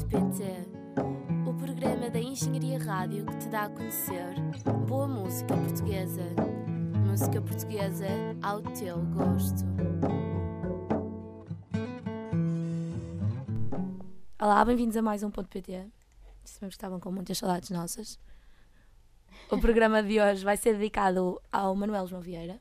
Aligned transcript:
Engenharia.pt 0.00 1.48
O 1.48 1.54
programa 1.54 2.08
da 2.08 2.18
Engenharia 2.18 2.78
Rádio 2.78 3.26
que 3.26 3.36
te 3.36 3.48
dá 3.48 3.64
a 3.64 3.68
conhecer 3.68 4.34
boa 4.86 5.06
música 5.06 5.54
portuguesa. 5.54 6.22
Música 7.06 7.42
portuguesa 7.42 8.06
ao 8.42 8.62
teu 8.62 8.96
gosto. 9.06 9.62
Olá, 14.40 14.64
bem-vindos 14.64 14.96
a 14.96 15.02
mais 15.02 15.22
um 15.22 15.30
ponto 15.30 15.48
PT. 15.48 15.86
Sabemos 16.44 16.58
que 16.60 16.66
estavam 16.68 16.98
com 16.98 17.12
muitas 17.12 17.36
saudades 17.36 17.68
nossas. 17.68 18.18
O 19.50 19.58
programa 19.58 20.02
de 20.02 20.18
hoje 20.18 20.42
vai 20.42 20.56
ser 20.56 20.78
dedicado 20.78 21.40
ao 21.52 21.76
Manuel 21.76 22.06
João 22.06 22.22
Vieira. 22.22 22.58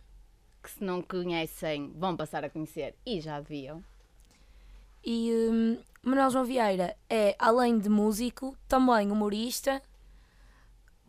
que 0.62 0.72
se 0.72 0.84
não 0.84 1.02
conhecem 1.02 1.94
vão 1.96 2.18
passar 2.18 2.44
a 2.44 2.50
conhecer 2.50 2.96
e 3.06 3.22
já 3.22 3.40
deviam. 3.40 3.82
E 5.04 5.32
hum, 5.50 5.78
Manuel 6.02 6.30
João 6.30 6.46
Vieira 6.46 6.96
é, 7.10 7.36
além 7.38 7.78
de 7.78 7.90
músico, 7.90 8.56
também 8.68 9.12
humorista, 9.12 9.82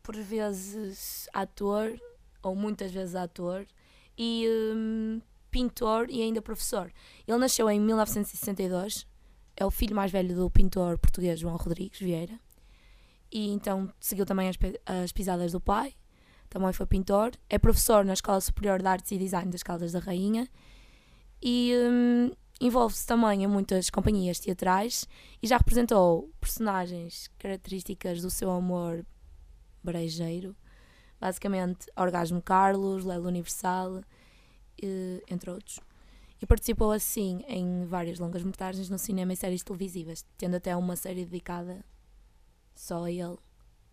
por 0.02 0.16
vezes 0.16 1.28
ator, 1.32 1.98
ou 2.42 2.56
muitas 2.56 2.90
vezes 2.90 3.14
ator, 3.14 3.66
e 4.18 4.46
hum, 4.74 5.20
pintor 5.50 6.10
e 6.10 6.22
ainda 6.22 6.42
professor. 6.42 6.92
Ele 7.26 7.38
nasceu 7.38 7.70
em 7.70 7.78
1962, 7.80 9.06
é 9.56 9.64
o 9.64 9.70
filho 9.70 9.94
mais 9.94 10.10
velho 10.10 10.34
do 10.34 10.50
pintor 10.50 10.98
português 10.98 11.38
João 11.38 11.56
Rodrigues 11.56 12.00
Vieira, 12.00 12.38
e 13.30 13.50
então 13.50 13.92
seguiu 14.00 14.26
também 14.26 14.48
as, 14.48 14.56
as 14.84 15.12
pisadas 15.12 15.52
do 15.52 15.60
pai, 15.60 15.94
também 16.48 16.72
foi 16.72 16.86
pintor, 16.86 17.30
é 17.48 17.58
professor 17.58 18.04
na 18.04 18.12
Escola 18.12 18.40
Superior 18.40 18.80
de 18.80 18.88
Artes 18.88 19.12
e 19.12 19.18
Design 19.18 19.52
das 19.52 19.62
Caldas 19.62 19.92
da 19.92 20.00
Rainha, 20.00 20.48
e 21.40 21.72
hum, 21.76 22.32
envolve-se 22.60 23.06
também 23.06 23.42
em 23.42 23.46
muitas 23.46 23.88
companhias 23.88 24.38
teatrais 24.38 25.08
e 25.42 25.46
já 25.46 25.56
representou 25.56 26.30
personagens 26.38 27.30
características 27.38 28.20
do 28.20 28.30
seu 28.30 28.50
amor 28.50 29.04
brejeiro, 29.82 30.54
basicamente 31.18 31.86
Orgasmo 31.96 32.42
Carlos, 32.42 33.04
Lelo 33.04 33.28
Universal, 33.28 34.02
eh, 34.82 35.22
entre 35.30 35.50
outros. 35.50 35.80
E 36.40 36.46
participou 36.46 36.90
assim 36.90 37.42
em 37.48 37.84
várias 37.86 38.18
longas 38.18 38.42
metragens 38.42 38.88
no 38.90 38.98
cinema 38.98 39.32
e 39.32 39.36
séries 39.36 39.62
televisivas, 39.62 40.24
tendo 40.36 40.56
até 40.56 40.76
uma 40.76 40.96
série 40.96 41.24
dedicada 41.24 41.84
só 42.74 43.04
a 43.04 43.10
ele, 43.10 43.38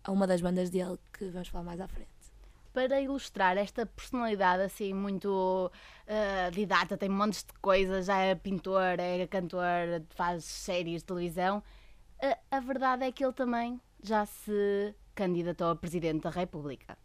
a 0.04 0.12
uma 0.12 0.26
das 0.26 0.40
bandas 0.40 0.70
dele 0.70 0.98
que 1.12 1.28
vamos 1.28 1.48
falar 1.48 1.64
mais 1.64 1.80
à 1.80 1.88
frente. 1.88 2.17
Para 2.78 3.00
ilustrar 3.00 3.56
esta 3.58 3.84
personalidade 3.84 4.62
assim 4.62 4.94
muito 4.94 5.68
uh, 5.68 6.50
didata, 6.52 6.96
tem 6.96 7.08
montes 7.08 7.42
de 7.42 7.52
coisas, 7.60 8.06
já 8.06 8.18
é 8.20 8.36
pintor, 8.36 9.00
é 9.00 9.26
cantor, 9.26 9.60
faz 10.10 10.44
séries 10.44 11.00
de 11.00 11.06
televisão. 11.06 11.60
A, 12.22 12.56
a 12.56 12.60
verdade 12.60 13.02
é 13.04 13.10
que 13.10 13.24
ele 13.24 13.32
também 13.32 13.80
já 14.00 14.24
se 14.24 14.94
candidatou 15.12 15.70
a 15.70 15.74
Presidente 15.74 16.22
da 16.22 16.30
República. 16.30 16.96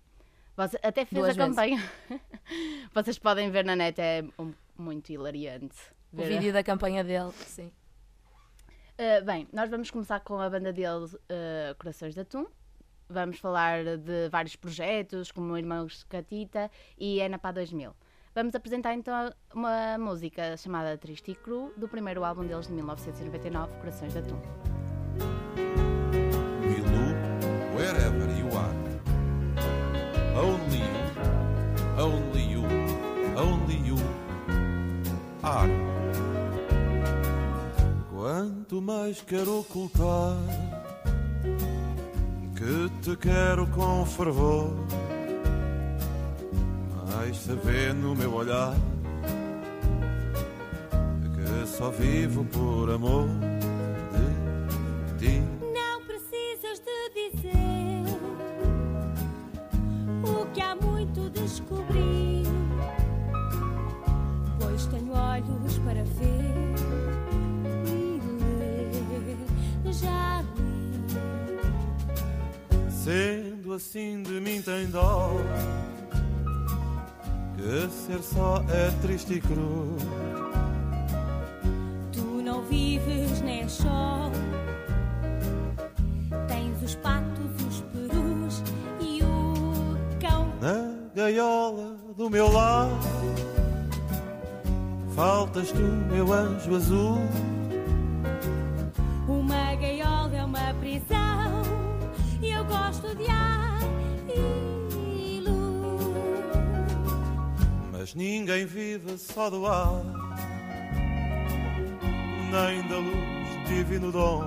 Você 0.55 0.77
até 0.83 1.05
fez 1.05 1.19
Duas 1.23 1.35
a 1.39 1.47
campanha. 1.47 1.81
Vocês 2.93 3.17
podem 3.17 3.49
ver 3.49 3.65
na 3.65 3.75
net, 3.75 3.99
é 3.99 4.23
um- 4.37 4.53
muito 4.77 5.11
hilariante. 5.11 5.75
O 6.11 6.17
ver 6.17 6.25
a- 6.25 6.27
vídeo 6.27 6.53
da 6.53 6.61
campanha 6.63 7.03
dele, 7.03 7.31
sim. 7.47 7.71
Uh, 8.99 9.25
bem, 9.25 9.47
nós 9.51 9.71
vamos 9.71 9.89
começar 9.89 10.19
com 10.19 10.39
a 10.39 10.47
banda 10.47 10.71
dele, 10.71 11.05
uh, 11.05 11.75
Corações 11.79 12.13
de 12.13 12.19
Atum. 12.19 12.45
Vamos 13.13 13.37
falar 13.37 13.83
de 13.97 14.27
vários 14.31 14.55
projetos, 14.55 15.31
como 15.31 15.55
Irmãos 15.55 16.03
Catita 16.05 16.71
e 16.97 17.19
Enapá 17.19 17.51
2000. 17.51 17.93
Vamos 18.33 18.55
apresentar 18.55 18.95
então 18.95 19.31
uma 19.53 19.99
música 19.99 20.57
chamada 20.57 20.97
Triste 20.97 21.29
e 21.29 21.35
Cru, 21.35 21.71
do 21.77 21.87
primeiro 21.87 22.25
álbum 22.25 22.43
deles 22.43 22.65
de 22.65 22.73
1999, 22.73 23.71
Corações 23.77 24.13
de 24.13 24.19
Atum. 24.19 24.41
Milu, 26.59 27.13
wherever 27.75 28.27
you 28.35 28.47
are. 28.57 28.73
Only 30.35 30.79
you, 30.79 31.03
only 32.01 32.51
you, 32.51 32.63
only 33.37 33.87
you 33.87 33.97
are. 35.43 35.69
Quanto 38.09 38.81
mais 38.81 39.21
quero 39.21 39.59
ocultar 39.59 40.72
que 42.63 42.89
te 43.01 43.17
quero 43.17 43.67
com 43.67 44.05
fervor, 44.05 44.73
mais 47.11 47.35
se 47.35 47.53
vê 47.55 47.91
no 47.91 48.15
meu 48.15 48.33
olhar 48.33 48.73
que 51.35 51.67
só 51.67 51.89
vivo 51.89 52.45
por 52.45 52.89
amor 52.89 53.27
Assim 73.75 74.21
de 74.21 74.39
mim 74.39 74.61
tem 74.61 74.85
dó 74.87 75.31
Que 77.57 77.89
ser 77.89 78.21
só 78.21 78.63
é 78.69 78.91
triste 79.01 79.33
e 79.33 79.41
cru 79.41 79.97
Tu 82.11 82.21
não 82.43 82.61
vives 82.65 83.41
nem 83.41 83.67
só. 83.67 84.29
Tens 86.47 86.83
os 86.83 86.93
patos, 86.95 87.65
os 87.67 87.81
perus 87.91 88.61
e 89.01 89.23
o 89.23 90.19
cão. 90.19 90.47
Na 90.61 91.09
gaiola 91.15 91.95
do 92.15 92.29
meu 92.29 92.51
lar 92.51 92.89
Faltas 95.15 95.71
tu, 95.71 95.81
meu 96.11 96.31
anjo 96.31 96.75
azul 96.75 97.17
Uma 99.27 99.73
gaiola 99.75 100.35
é 100.35 100.45
uma 100.45 100.73
prisão 100.75 101.63
e 102.43 102.51
eu 102.51 102.65
gosto 102.65 103.15
de 103.15 103.25
ar 103.29 103.62
Ninguém 108.15 108.65
vive 108.65 109.17
só 109.17 109.49
do 109.49 109.65
ar 109.65 110.03
Nem 112.51 112.87
da 112.87 112.97
luz 112.97 113.67
divino 113.67 114.11
dom. 114.11 114.43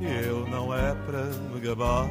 Eu 0.00 0.46
não 0.48 0.74
é 0.74 0.94
para 1.06 1.24
me 1.52 1.60
gabar 1.60 2.08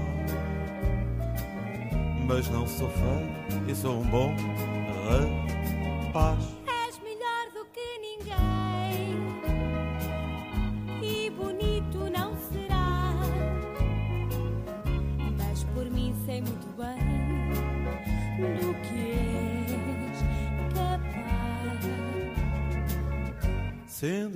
Mas 2.28 2.48
não 2.50 2.68
sou 2.68 2.90
feio 2.90 3.68
e 3.68 3.76
sou 3.76 4.02
um 4.02 4.06
bom 4.06 4.36
rapaz 6.14 6.62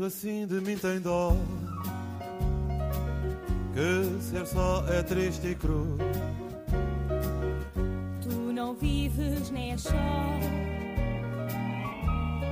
assim 0.07 0.47
de 0.47 0.62
mim 0.62 0.78
tem 0.78 1.01
dó 1.01 1.35
Que 3.73 4.22
ser 4.22 4.45
só 4.47 4.85
é 4.88 5.03
triste 5.03 5.47
e 5.47 5.56
cru 5.56 5.97
Tu 8.22 8.29
não 8.53 8.73
vives 8.73 9.50
nem 9.51 9.72
és 9.72 9.81
só. 9.81 9.91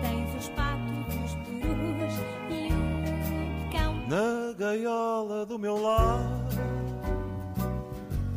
Tens 0.01 0.35
os 0.38 0.49
patos, 0.49 1.16
os 1.25 1.34
perus 1.46 2.13
e 2.52 2.72
o 2.73 3.72
cão. 3.72 4.07
Na 4.07 4.53
gaiola 4.57 5.46
do 5.46 5.57
meu 5.57 5.81
lar 5.81 6.19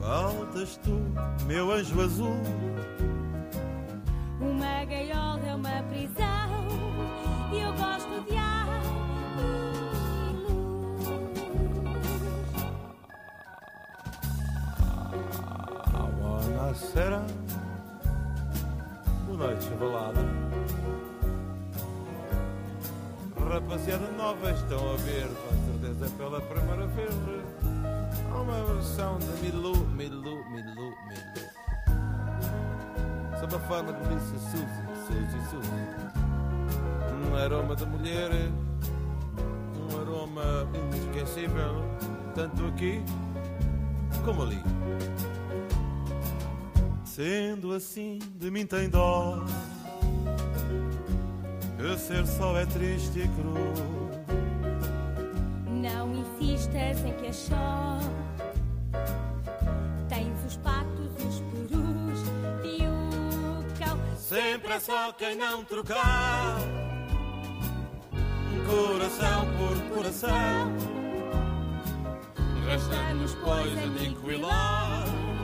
Faltas 0.01 0.79
tu, 0.83 0.99
meu 1.47 1.71
anjo 1.73 2.01
azul 2.01 2.41
Uma 4.41 4.85
gaiola 4.85 5.45
é 5.45 5.55
uma 5.55 5.83
prisão 5.83 6.49
e 7.53 7.61
eu 7.61 7.73
gosto 7.75 8.08
Buonasera 16.79 17.27
Boa 19.27 19.37
noite, 19.37 19.65
chavalada 19.65 20.21
Rapaziada 23.51 24.11
nova 24.13 24.51
estão 24.53 24.93
a 24.93 24.97
ver 24.97 25.27
Com 25.27 25.81
certeza 25.83 26.09
pela 26.17 26.41
primeira 26.41 26.87
vez 26.87 27.11
Há 28.31 28.41
uma 28.41 28.65
versão 28.75 29.19
de 29.19 29.27
Milu, 29.43 29.77
Milu, 29.89 30.45
Milu, 30.51 30.95
Milu. 31.09 31.49
Sob 33.41 33.57
a 33.57 33.59
forma 33.61 33.93
de 33.93 34.09
Melissa 34.09 34.39
Suzy, 34.39 34.65
Suzy, 35.07 35.51
Suzy. 35.51 35.71
Um 37.13 37.37
aroma 37.37 37.75
de 37.75 37.87
mulher 37.87 38.31
Um 39.75 40.01
aroma 40.01 40.69
inesquecível, 40.75 41.85
tanto 42.37 42.67
aqui 42.67 43.03
como 44.25 44.43
ali. 44.43 44.63
Sendo 47.19 47.73
assim, 47.73 48.21
de 48.37 48.49
mim 48.49 48.65
tem 48.65 48.89
dó. 48.89 49.45
Que 51.77 51.99
ser 51.99 52.25
só 52.25 52.57
é 52.57 52.65
triste 52.65 53.19
e 53.19 53.27
cru. 53.27 53.55
Não 55.67 56.15
insistas 56.15 57.05
em 57.05 57.13
que 57.15 57.27
é 57.27 57.33
só. 57.33 57.99
Tens 60.09 60.45
os 60.47 60.59
patos, 60.59 61.11
os 61.27 61.41
perus 61.41 62.21
e 62.63 62.85
o 62.87 63.85
cão. 63.85 63.99
Sempre 64.17 64.75
é 64.75 64.79
só 64.79 65.11
quem 65.11 65.35
não 65.35 65.65
trocar 65.65 66.61
coração 68.65 69.45
por 69.59 69.97
coração. 69.97 70.73
Resta-nos, 72.65 73.35
pois, 73.43 73.77
aniquilar 73.77 75.38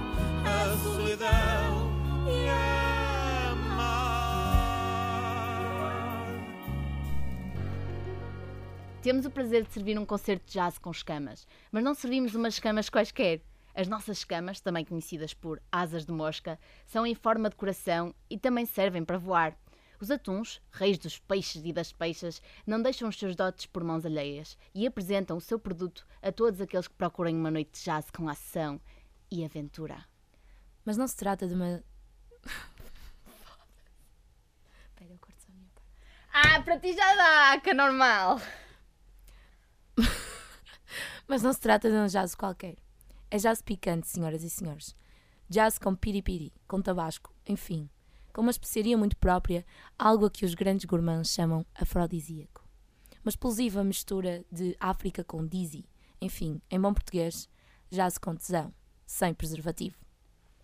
a 0.64 0.76
solidão 0.78 1.92
e 2.26 2.48
amar. 3.50 3.84
Temos 9.02 9.26
o 9.26 9.30
prazer 9.30 9.64
de 9.64 9.72
servir 9.72 9.98
um 9.98 10.06
concerto 10.06 10.46
de 10.46 10.54
jazz 10.54 10.78
com 10.78 10.90
escamas, 10.90 11.46
mas 11.70 11.84
não 11.84 11.94
servimos 11.94 12.34
umas 12.34 12.54
escamas 12.54 12.88
quaisquer. 12.88 13.42
As 13.74 13.88
nossas 13.88 14.18
escamas, 14.18 14.60
também 14.60 14.84
conhecidas 14.84 15.34
por 15.34 15.60
asas 15.70 16.06
de 16.06 16.12
mosca, 16.12 16.58
são 16.86 17.04
em 17.04 17.14
forma 17.14 17.50
de 17.50 17.56
coração 17.56 18.14
e 18.30 18.38
também 18.38 18.64
servem 18.64 19.04
para 19.04 19.18
voar. 19.18 19.54
Os 20.00 20.10
atuns, 20.10 20.62
reis 20.70 20.96
dos 20.96 21.18
peixes 21.18 21.62
e 21.64 21.72
das 21.72 21.92
peixas, 21.92 22.40
não 22.66 22.80
deixam 22.80 23.08
os 23.08 23.18
seus 23.18 23.36
dotes 23.36 23.66
por 23.66 23.84
mãos 23.84 24.06
alheias 24.06 24.56
e 24.74 24.86
apresentam 24.86 25.36
o 25.36 25.40
seu 25.40 25.58
produto 25.58 26.06
a 26.22 26.32
todos 26.32 26.60
aqueles 26.60 26.88
que 26.88 26.94
procurem 26.94 27.36
uma 27.36 27.50
noite 27.50 27.78
de 27.78 27.84
jazz 27.84 28.10
com 28.10 28.28
ação 28.28 28.80
e 29.30 29.44
aventura. 29.44 30.13
Mas 30.84 30.96
não 30.96 31.06
se 31.06 31.16
trata 31.16 31.48
de 31.48 31.54
uma. 31.54 31.66
Espera, 34.88 35.12
eu 35.12 35.18
corto 35.18 35.40
só 35.40 35.50
a 35.50 35.54
minha 35.54 35.70
parte. 35.74 35.88
Ah, 36.32 36.62
para 36.62 36.78
ti 36.78 36.92
já 36.92 37.14
dá, 37.14 37.60
que 37.60 37.70
é 37.70 37.74
normal. 37.74 38.40
Mas 41.26 41.42
não 41.42 41.52
se 41.52 41.60
trata 41.60 41.90
de 41.90 41.96
um 41.96 42.06
jazz 42.06 42.34
qualquer. 42.34 42.76
É 43.30 43.38
jazz 43.38 43.62
picante, 43.62 44.06
senhoras 44.08 44.42
e 44.42 44.50
senhores. 44.50 44.94
Jazz 45.48 45.78
com 45.78 45.94
piripiri, 45.94 46.52
com 46.68 46.80
tabasco, 46.80 47.34
enfim, 47.46 47.88
com 48.32 48.42
uma 48.42 48.50
especiaria 48.50 48.96
muito 48.96 49.16
própria, 49.16 49.64
algo 49.98 50.26
a 50.26 50.30
que 50.30 50.44
os 50.44 50.54
grandes 50.54 50.84
gourmands 50.84 51.30
chamam 51.30 51.64
afrodisíaco. 51.74 52.62
Uma 53.22 53.30
explosiva 53.30 53.82
mistura 53.82 54.44
de 54.50 54.76
África 54.78 55.24
com 55.24 55.46
dizzy, 55.46 55.86
enfim, 56.20 56.60
em 56.70 56.80
bom 56.80 56.92
português, 56.92 57.48
jazz 57.90 58.18
com 58.18 58.34
tesão, 58.34 58.72
sem 59.06 59.32
preservativo. 59.32 60.03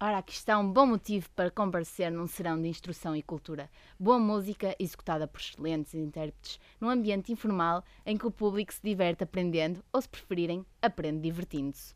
Ora, 0.02 0.16
aqui 0.16 0.32
está 0.32 0.58
um 0.58 0.72
bom 0.72 0.86
motivo 0.86 1.28
para 1.36 1.50
comparecer 1.50 2.10
num 2.10 2.26
serão 2.26 2.58
de 2.58 2.66
instrução 2.66 3.14
e 3.14 3.22
cultura. 3.22 3.70
Boa 3.98 4.18
música 4.18 4.74
executada 4.78 5.28
por 5.28 5.38
excelentes 5.38 5.92
intérpretes, 5.92 6.58
num 6.80 6.88
ambiente 6.88 7.30
informal 7.30 7.84
em 8.06 8.16
que 8.16 8.26
o 8.26 8.30
público 8.30 8.72
se 8.72 8.80
diverte 8.82 9.24
aprendendo, 9.24 9.84
ou 9.92 10.00
se 10.00 10.08
preferirem, 10.08 10.64
aprende 10.80 11.20
divertindo-se. 11.20 11.94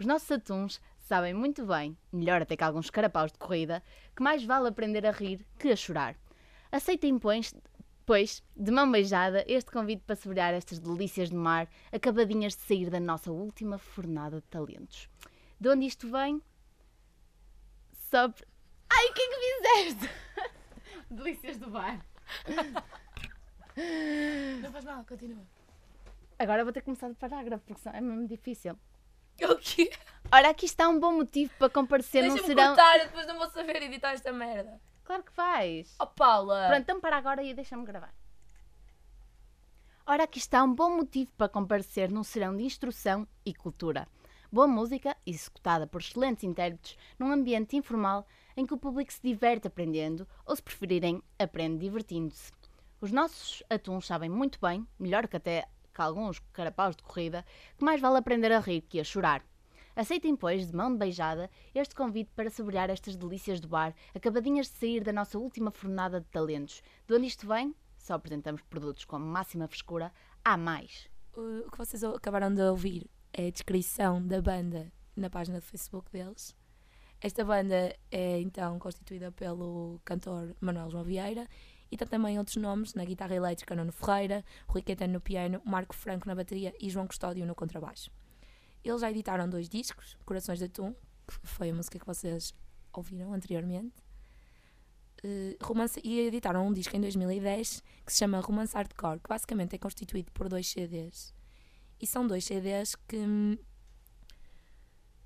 Os 0.00 0.04
nossos 0.04 0.32
atuns 0.32 0.80
sabem 0.98 1.32
muito 1.32 1.64
bem, 1.64 1.96
melhor 2.12 2.42
até 2.42 2.56
que 2.56 2.64
alguns 2.64 2.90
carapaus 2.90 3.30
de 3.30 3.38
corrida, 3.38 3.84
que 4.16 4.22
mais 4.24 4.44
vale 4.44 4.66
aprender 4.66 5.06
a 5.06 5.12
rir 5.12 5.46
que 5.56 5.68
a 5.68 5.76
chorar. 5.76 6.16
Aceitem, 6.72 7.20
pois, 7.20 7.54
pois, 8.04 8.42
de 8.56 8.72
mão 8.72 8.90
beijada, 8.90 9.44
este 9.46 9.70
convite 9.70 10.02
para 10.04 10.16
saborear 10.16 10.54
estas 10.54 10.80
delícias 10.80 11.30
do 11.30 11.36
mar, 11.36 11.68
acabadinhas 11.92 12.56
de 12.56 12.62
sair 12.62 12.90
da 12.90 12.98
nossa 12.98 13.30
última 13.30 13.78
fornada 13.78 14.40
de 14.40 14.46
talentos. 14.48 15.08
De 15.60 15.68
onde 15.68 15.86
isto 15.86 16.10
vem? 16.10 16.42
Ai, 18.16 19.06
o 19.08 19.12
que 19.12 19.22
é 19.22 19.28
que 19.28 19.92
fizeste? 19.92 20.10
delícias 21.10 21.58
do 21.58 21.70
bar. 21.70 22.00
Não 24.62 24.72
faz 24.72 24.84
mal, 24.84 25.04
continua. 25.04 25.44
Agora 26.38 26.64
vou 26.64 26.72
ter 26.72 26.80
que 26.80 26.86
começar 26.86 27.08
do 27.08 27.14
parágrafo, 27.14 27.64
porque 27.64 27.80
senão 27.80 27.96
é 27.96 28.00
mesmo 28.00 28.26
difícil. 28.26 28.78
O 29.42 29.56
quê? 29.56 29.90
Ora, 30.32 30.50
aqui 30.50 30.66
está 30.66 30.88
um 30.88 30.98
bom 30.98 31.12
motivo 31.12 31.52
para 31.58 31.68
comparecer 31.68 32.22
num 32.22 32.34
Deixa-me 32.34 32.54
serão. 32.54 32.74
cortar, 32.74 32.98
eu 32.98 33.06
depois 33.06 33.26
não 33.26 33.36
vou 33.36 33.50
saber 33.50 33.82
editar 33.82 34.12
esta 34.12 34.32
merda. 34.32 34.80
Claro 35.02 35.22
que 35.22 35.32
vais. 35.32 35.94
Oh, 36.00 36.06
Paula! 36.06 36.68
Pronto, 36.68 36.82
então 36.82 37.00
para 37.00 37.16
agora 37.16 37.42
e 37.42 37.52
deixa-me 37.52 37.84
gravar. 37.84 38.14
Ora, 40.06 40.24
aqui 40.24 40.38
está 40.38 40.62
um 40.62 40.72
bom 40.72 40.96
motivo 40.96 41.32
para 41.36 41.48
comparecer 41.48 42.10
num 42.10 42.22
serão 42.22 42.56
de 42.56 42.62
instrução 42.62 43.26
e 43.44 43.54
cultura. 43.54 44.06
Boa 44.54 44.68
música, 44.68 45.16
executada 45.26 45.84
por 45.84 46.00
excelentes 46.00 46.44
intérpretes, 46.44 46.96
num 47.18 47.32
ambiente 47.32 47.76
informal 47.76 48.24
em 48.56 48.64
que 48.64 48.72
o 48.72 48.78
público 48.78 49.12
se 49.12 49.20
diverte 49.20 49.66
aprendendo, 49.66 50.28
ou 50.46 50.54
se 50.54 50.62
preferirem, 50.62 51.20
aprende 51.36 51.80
divertindo-se. 51.80 52.52
Os 53.00 53.10
nossos 53.10 53.64
atuns 53.68 54.06
sabem 54.06 54.30
muito 54.30 54.60
bem, 54.60 54.86
melhor 54.96 55.26
que 55.26 55.38
até 55.38 55.66
que 55.92 56.00
alguns 56.00 56.38
carapaus 56.52 56.94
de 56.94 57.02
corrida, 57.02 57.44
que 57.76 57.84
mais 57.84 58.00
vale 58.00 58.18
aprender 58.18 58.52
a 58.52 58.60
rir 58.60 58.82
que 58.82 59.00
a 59.00 59.02
chorar. 59.02 59.44
Aceitem, 59.96 60.36
pois, 60.36 60.68
de 60.68 60.76
mão 60.76 60.96
beijada, 60.96 61.50
este 61.74 61.96
convite 61.96 62.30
para 62.36 62.48
saborear 62.48 62.90
estas 62.90 63.16
delícias 63.16 63.58
do 63.58 63.66
bar, 63.66 63.92
acabadinhas 64.14 64.68
de 64.68 64.78
sair 64.78 65.02
da 65.02 65.12
nossa 65.12 65.36
última 65.36 65.72
fornada 65.72 66.20
de 66.20 66.28
talentos. 66.28 66.80
De 67.08 67.14
onde 67.16 67.26
isto 67.26 67.48
vem? 67.48 67.74
Só 67.98 68.14
apresentamos 68.14 68.62
produtos 68.62 69.04
com 69.04 69.18
máxima 69.18 69.66
frescura. 69.66 70.12
Há 70.44 70.56
mais. 70.56 71.10
O 71.32 71.68
que 71.72 71.76
vocês 71.76 72.04
acabaram 72.04 72.54
de 72.54 72.62
ouvir 72.62 73.10
a 73.36 73.50
descrição 73.50 74.24
da 74.24 74.40
banda 74.40 74.92
na 75.16 75.28
página 75.28 75.58
do 75.58 75.64
Facebook 75.64 76.10
deles. 76.10 76.54
Esta 77.20 77.44
banda 77.44 77.96
é 78.10 78.40
então 78.40 78.78
constituída 78.78 79.32
pelo 79.32 80.00
cantor 80.04 80.54
Manuel 80.60 80.90
João 80.90 81.04
Vieira 81.04 81.48
e 81.90 81.96
tem 81.96 82.06
também 82.06 82.38
outros 82.38 82.56
nomes 82.56 82.94
na 82.94 83.04
guitarra 83.04 83.34
elétrica 83.34 83.74
Nuno 83.74 83.92
Ferreira, 83.92 84.44
Rui 84.68 84.82
Caetano 84.82 85.14
no 85.14 85.20
piano, 85.20 85.60
Marco 85.64 85.94
Franco 85.94 86.28
na 86.28 86.34
bateria 86.34 86.72
e 86.80 86.88
João 86.88 87.06
Custódio 87.06 87.44
no 87.44 87.54
contrabaixo. 87.54 88.10
Eles 88.84 89.00
já 89.00 89.10
editaram 89.10 89.48
dois 89.48 89.68
discos, 89.68 90.16
Corações 90.24 90.58
de 90.58 90.66
Atum, 90.66 90.94
que 91.26 91.34
foi 91.46 91.70
a 91.70 91.74
música 91.74 91.98
que 91.98 92.06
vocês 92.06 92.54
ouviram 92.92 93.32
anteriormente, 93.32 93.94
eh, 95.24 95.56
romance, 95.60 96.00
e 96.04 96.20
editaram 96.20 96.66
um 96.66 96.72
disco 96.72 96.96
em 96.96 97.00
2010 97.00 97.82
que 98.04 98.12
se 98.12 98.18
chama 98.18 98.40
Romance 98.40 98.74
Hardcore, 98.74 99.20
que 99.20 99.28
basicamente 99.28 99.74
é 99.74 99.78
constituído 99.78 100.30
por 100.32 100.48
dois 100.48 100.68
CDs. 100.68 101.33
E 102.04 102.06
são 102.06 102.26
dois 102.26 102.44
CDs 102.44 102.94
que, 103.08 103.16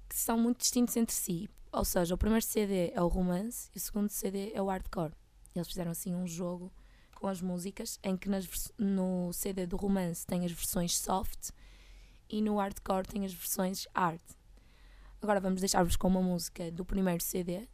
que 0.09 0.15
são 0.15 0.39
muito 0.39 0.59
distintos 0.59 0.97
entre 0.97 1.13
si. 1.13 1.51
Ou 1.73 1.85
seja, 1.85 2.15
o 2.15 2.17
primeiro 2.17 2.47
CD 2.47 2.93
é 2.95 3.03
o 3.03 3.09
romance 3.09 3.69
e 3.75 3.79
o 3.79 3.81
segundo 3.81 4.09
CD 4.09 4.53
é 4.55 4.63
o 4.63 4.67
hardcore. 4.67 5.13
Eles 5.57 5.67
fizeram 5.67 5.91
assim 5.91 6.15
um 6.15 6.25
jogo 6.25 6.73
com 7.17 7.27
as 7.27 7.43
músicas 7.43 7.99
em 8.01 8.17
que 8.17 8.29
nas 8.29 8.73
no 8.79 9.33
CD 9.33 9.67
do 9.67 9.77
romance 9.77 10.25
tem 10.25 10.45
as 10.45 10.53
versões 10.53 10.97
soft 10.97 11.51
e 12.31 12.41
no 12.41 12.59
hardcore 12.59 13.09
tem 13.09 13.25
as 13.25 13.35
versões 13.35 13.89
hard. 13.93 14.23
Agora 15.21 15.41
vamos 15.41 15.59
deixar-vos 15.59 15.97
com 15.97 16.07
uma 16.07 16.23
música 16.23 16.71
do 16.71 16.85
primeiro 16.85 17.21
CD 17.21 17.69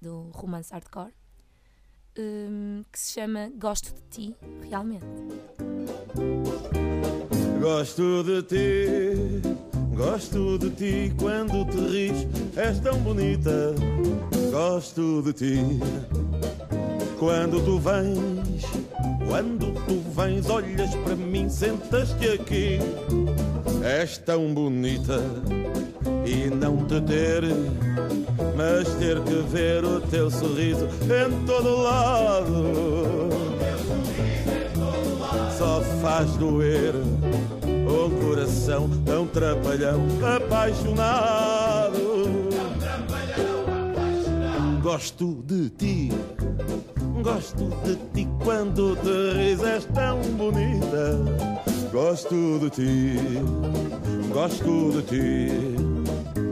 do 0.00 0.30
romance 0.30 0.72
hardcore 0.72 1.12
hum, 2.18 2.82
que 2.90 2.98
se 2.98 3.12
chama 3.12 3.52
Gosto 3.58 3.92
de 3.92 4.00
Ti, 4.08 4.36
realmente. 4.62 5.04
Gosto 7.60 8.22
de 8.22 8.42
ti, 8.42 9.42
gosto 9.96 10.58
de 10.58 10.70
ti 10.70 11.12
quando 11.18 11.64
te 11.64 11.78
ris, 11.90 12.26
és 12.56 12.78
tão 12.78 12.96
bonita. 12.98 13.74
Gosto 14.52 15.22
de 15.22 15.32
ti 15.32 15.80
quando 17.18 17.60
tu 17.64 17.80
vens, 17.80 18.64
quando 19.26 19.72
tu 19.86 20.00
vens, 20.14 20.48
olhas 20.48 20.94
para 21.04 21.16
mim, 21.16 21.48
sentas-te 21.48 22.28
aqui. 22.28 22.78
És 23.82 24.18
tão 24.18 24.54
bonita 24.54 25.20
e 26.24 26.48
não 26.54 26.76
te 26.86 27.00
ter, 27.00 27.42
mas 28.56 28.88
ter 28.94 29.20
que 29.22 29.34
ver 29.50 29.84
o 29.84 30.00
teu 30.00 30.30
sorriso 30.30 30.86
em 31.04 31.44
todo 31.44 31.82
lado 31.82 33.37
só 35.58 35.80
faz 36.00 36.30
doer 36.36 36.94
um 36.94 38.10
coração 38.24 38.88
tão 39.04 39.26
trapalhão, 39.26 40.06
apaixonado. 40.36 41.98
Gosto 44.80 45.42
de 45.44 45.68
ti, 45.70 46.12
gosto 47.24 47.64
de 47.84 47.96
ti 48.14 48.28
quando 48.44 48.94
te 49.02 49.32
ris, 49.36 49.60
és 49.64 49.84
tão 49.86 50.20
bonita. 50.36 51.18
Gosto 51.92 52.60
de 52.60 52.70
ti, 52.70 53.16
gosto 54.32 54.92
de 54.92 55.02
ti. 55.02 56.47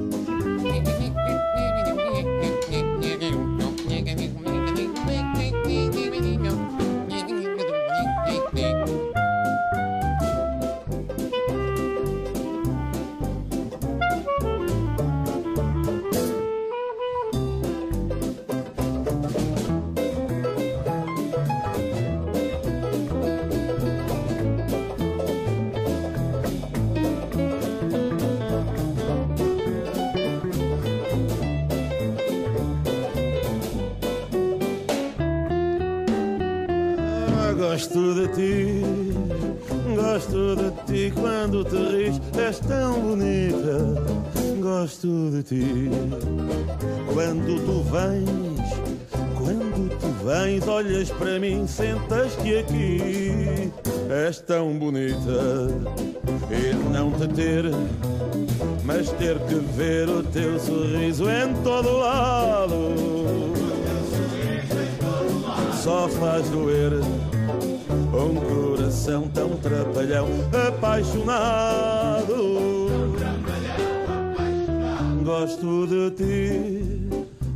Ter, 57.37 57.65
mas 58.83 59.11
ter 59.13 59.39
que 59.41 59.55
ver 59.77 60.09
o 60.09 60.23
teu 60.23 60.59
sorriso 60.59 61.29
em 61.29 61.55
todo 61.63 61.99
lado 61.99 63.55
só 65.87 66.09
faz 66.09 66.49
doer 66.51 66.93
um 68.13 68.35
coração 68.35 69.29
tão 69.29 69.51
trapalhão, 69.59 70.27
apaixonado. 70.67 72.35
Gosto 75.23 75.87
de 75.87 76.11
ti, 76.11 77.09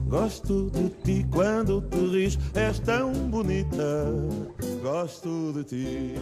gosto 0.06 0.70
de 0.70 0.90
ti 1.02 1.26
quando 1.32 1.80
te 1.90 1.96
ris, 1.96 2.38
és 2.54 2.78
tão 2.78 3.12
bonita. 3.12 4.06
Gosto 4.82 5.52
de 5.54 5.64
ti, 5.64 6.14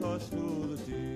gosto 0.00 0.76
de 0.76 0.84
ti. 0.84 1.09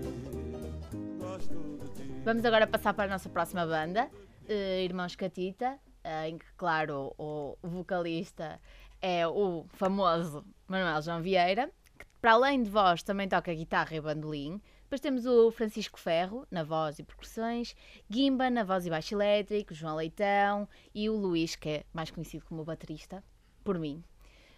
Vamos 2.25 2.43
agora 2.47 2.67
passar 2.67 2.95
para 2.95 3.05
a 3.05 3.09
nossa 3.09 3.29
próxima 3.29 3.67
banda, 3.67 4.11
eh, 4.49 4.83
Irmãos 4.83 5.15
Catita, 5.15 5.79
eh, 6.03 6.31
em 6.31 6.39
que, 6.39 6.47
claro, 6.57 7.15
o, 7.19 7.55
vocalista 7.63 8.59
é 9.03 9.29
o 9.29 9.67
famoso 9.69 10.43
Manuel 10.67 11.03
João 11.03 11.21
Vieira, 11.21 11.71
que 11.99 12.07
para 12.23 12.33
além 12.33 12.63
de 12.63 12.71
voz 12.71 13.03
também 13.03 13.29
toca 13.29 13.53
guitarra 13.53 13.95
e 13.95 14.01
bandolim. 14.01 14.59
Depois 14.85 15.03
temos 15.03 15.27
o 15.27 15.51
Francisco 15.51 16.01
Ferro, 16.01 16.47
na 16.51 16.65
voz 16.65 16.99
e 16.99 17.03
percussões, 17.03 17.77
Gimba, 18.09 18.49
na 18.49 18.65
voz 18.65 18.87
e 18.87 18.91
baixo 18.91 19.15
elétrico, 19.15 19.75
João 19.75 19.97
Leitão 19.97 20.67
e 20.95 21.11
o 21.11 21.17
Luís, 21.17 21.55
que 21.57 21.69
é 21.69 21.85
mais 21.93 22.11
conhecido 22.11 22.47
como 22.47 22.65
baterista, 22.65 23.23
por 23.63 23.79
mim. 23.79 24.03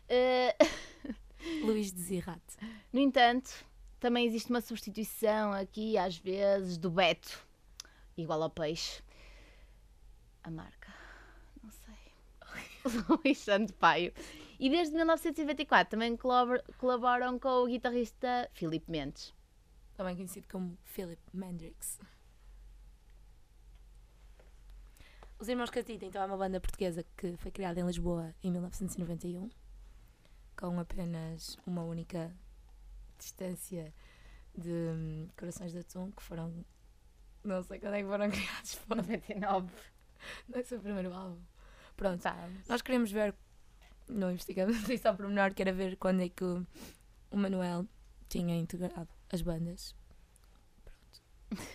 Eh, 0.09 0.55
Luís 1.67 1.91
Desirrate. 1.91 2.57
no 2.93 3.01
entanto, 3.01 3.51
também 3.99 4.25
existe 4.25 4.51
uma 4.51 4.61
substituição 4.61 5.53
aqui, 5.53 5.99
às 5.99 6.17
vezes, 6.17 6.79
do 6.79 6.91
Beto, 6.91 7.46
igual 8.17 8.43
ao 8.43 8.51
peixe. 8.51 9.03
A 10.43 10.51
marca, 10.51 10.93
não 11.63 11.71
sei. 11.71 11.95
Luís 13.25 13.39
Santo 13.39 13.75
Paio. 13.75 14.13
E 14.59 14.71
desde 14.71 14.95
1994 14.95 15.91
também 15.91 16.17
colabor- 16.17 16.63
colaboram 16.79 17.39
com 17.39 17.49
o 17.49 17.67
guitarrista 17.67 18.49
Filipe 18.55 18.91
Mendes. 18.91 19.35
também 19.97 20.15
conhecido 20.15 20.47
como 20.49 20.79
Philip 20.85 21.21
Mendrix. 21.35 21.99
Os 25.39 25.49
Irmãos 25.49 25.69
Catita, 25.71 26.07
então, 26.07 26.23
é 26.23 26.27
uma 26.27 26.37
banda 26.37 26.61
portuguesa 26.61 27.05
que 27.17 27.37
foi 27.37 27.51
criada 27.51 27.79
em 27.81 27.85
Lisboa 27.87 28.35
em 28.43 28.51
1991, 28.51 29.51
com 30.57 30.81
apenas 30.81 31.59
uma 31.67 31.83
única 31.83 32.35
distância 33.19 33.93
de 34.57 34.71
hum, 34.71 35.29
Corações 35.37 35.73
de 35.73 35.79
Atum, 35.81 36.11
que 36.13 36.23
foram. 36.23 36.65
Não 37.47 37.63
sei 37.63 37.79
quando 37.79 37.95
é 37.95 38.03
que 38.03 38.09
foram 38.09 38.29
criados. 38.31 38.75
foda. 38.75 39.03
99. 39.03 39.73
Não 40.49 40.59
é 40.59 40.63
que 40.63 40.69
foi 40.69 40.79
o 40.79 40.81
primeiro 40.81 41.13
álbum. 41.15 41.41
Pronto, 41.97 42.21
Tá. 42.23 42.49
nós 42.69 42.83
queremos 42.83 43.11
ver, 43.11 43.35
não 44.09 44.31
investigamos 44.31 44.77
isso 44.91 45.07
ao 45.09 45.17
pormenor, 45.17 45.55
que 45.55 45.63
era 45.63 45.73
ver 45.73 45.97
quando 45.97 46.23
é 46.23 46.29
que 46.29 46.45
o, 46.45 46.67
o 47.31 47.37
Manuel 47.37 47.87
tinha 48.29 48.57
integrado 48.57 49.09
as 49.33 49.41
bandas. 49.43 49.95
Pronto. 50.85 51.63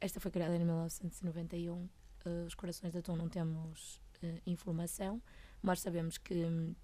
Esta 0.00 0.20
foi 0.20 0.30
criada 0.30 0.54
em 0.54 0.58
1991. 0.58 1.88
eh, 2.24 2.44
os 2.46 2.54
Corações 2.54 2.92
da 2.92 3.00
Tom 3.02 3.16
não 3.16 3.28
temos 3.28 4.00
eh, 4.22 4.40
informação, 4.46 5.22
mas 5.62 5.80
sabemos 5.80 6.18
que, 6.18 6.34
hum, 6.34 6.74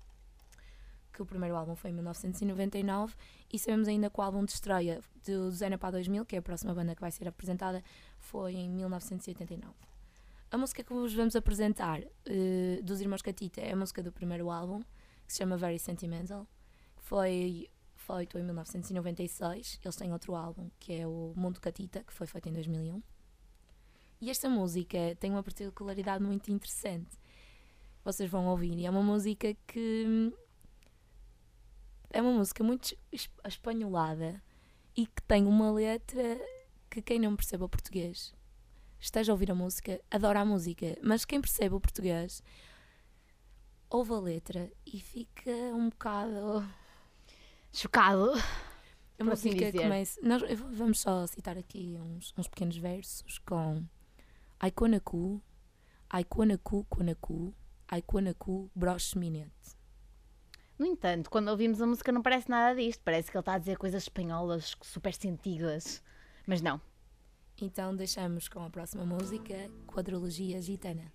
que 1.14 1.22
o 1.22 1.26
primeiro 1.26 1.56
álbum 1.56 1.76
foi 1.76 1.90
em 1.90 1.94
1999 1.94 3.14
e 3.52 3.58
sabemos 3.58 3.88
ainda 3.88 4.10
que 4.10 4.20
o 4.20 4.22
álbum 4.22 4.44
de 4.44 4.52
estreia 4.52 5.00
do 5.24 5.50
Zena 5.52 5.78
para 5.78 5.92
2000, 5.92 6.26
que 6.26 6.36
é 6.36 6.40
a 6.40 6.42
próxima 6.42 6.74
banda 6.74 6.94
que 6.94 7.00
vai 7.00 7.10
ser 7.10 7.28
apresentada, 7.28 7.82
foi 8.18 8.54
em 8.54 8.68
1989. 8.68 9.72
A 10.50 10.58
música 10.58 10.82
que 10.84 10.92
vos 10.92 11.14
vamos 11.14 11.34
apresentar 11.34 12.02
eh, 12.26 12.80
dos 12.82 13.00
Irmãos 13.00 13.22
Catita 13.22 13.60
é 13.60 13.72
a 13.72 13.76
música 13.76 14.02
do 14.02 14.12
primeiro 14.12 14.50
álbum, 14.50 14.80
que 15.26 15.32
se 15.32 15.38
chama 15.38 15.56
Very 15.56 15.78
Sentimental. 15.78 16.46
que 16.96 17.02
Foi 17.02 17.68
feito 17.94 18.38
em 18.38 18.42
1996. 18.42 19.80
Eles 19.82 19.96
têm 19.96 20.12
outro 20.12 20.34
álbum, 20.34 20.70
que 20.78 20.92
é 20.92 21.06
o 21.06 21.32
Mundo 21.36 21.60
Catita, 21.60 22.02
que 22.04 22.12
foi 22.12 22.26
feito 22.26 22.48
em 22.48 22.52
2001. 22.52 23.02
E 24.20 24.30
esta 24.30 24.48
música 24.48 24.98
tem 25.18 25.30
uma 25.30 25.42
particularidade 25.42 26.22
muito 26.22 26.50
interessante. 26.50 27.18
Vocês 28.04 28.30
vão 28.30 28.46
ouvir. 28.46 28.78
E 28.78 28.86
é 28.86 28.90
uma 28.90 29.02
música 29.02 29.56
que. 29.66 30.32
É 32.16 32.22
uma 32.22 32.30
música 32.32 32.62
muito 32.62 32.96
es- 33.10 33.28
espanholada 33.44 34.40
e 34.96 35.04
que 35.06 35.20
tem 35.22 35.46
uma 35.46 35.70
letra 35.72 36.40
que 36.88 37.02
quem 37.02 37.18
não 37.18 37.34
percebe 37.34 37.64
o 37.64 37.68
português 37.68 38.32
esteja 39.00 39.32
a 39.32 39.34
ouvir 39.34 39.50
a 39.50 39.54
música, 39.54 40.00
adora 40.10 40.40
a 40.40 40.44
música, 40.44 40.96
mas 41.02 41.24
quem 41.24 41.40
percebe 41.40 41.74
o 41.74 41.80
português 41.80 42.40
ouve 43.90 44.12
a 44.12 44.18
letra 44.20 44.70
e 44.86 45.00
fica 45.00 45.50
um 45.74 45.88
bocado. 45.90 46.64
Chocado. 47.72 48.32
A 48.32 49.24
Por 49.24 49.32
assim 49.32 49.48
música 49.50 49.66
dizer. 49.72 49.82
começa. 49.82 50.20
Nós, 50.22 50.42
vamos 50.72 51.00
só 51.00 51.26
citar 51.26 51.58
aqui 51.58 51.98
uns, 52.00 52.32
uns 52.38 52.48
pequenos 52.48 52.76
versos 52.76 53.38
com 53.40 53.84
Ai 54.60 54.70
Konaku, 54.70 55.42
Ai 56.08 56.22
Konaku, 56.24 56.84
Konaku, 56.88 57.52
Ai 57.88 58.02
Konaku, 58.02 58.70
Broche 58.74 59.18
Minute. 59.18 59.50
No 60.78 60.86
entanto, 60.86 61.30
quando 61.30 61.48
ouvimos 61.48 61.80
a 61.80 61.86
música 61.86 62.10
não 62.10 62.22
parece 62.22 62.50
nada 62.50 62.74
disto. 62.74 63.00
Parece 63.04 63.30
que 63.30 63.36
ele 63.36 63.42
está 63.42 63.54
a 63.54 63.58
dizer 63.58 63.76
coisas 63.76 64.02
espanholas 64.02 64.76
super 64.82 65.14
sentidas. 65.14 66.02
Mas 66.46 66.60
não. 66.60 66.80
Então 67.60 67.94
deixamos 67.94 68.48
com 68.48 68.64
a 68.64 68.70
próxima 68.70 69.06
música, 69.06 69.70
Quadrologia 69.86 70.60
Gitana. 70.60 71.12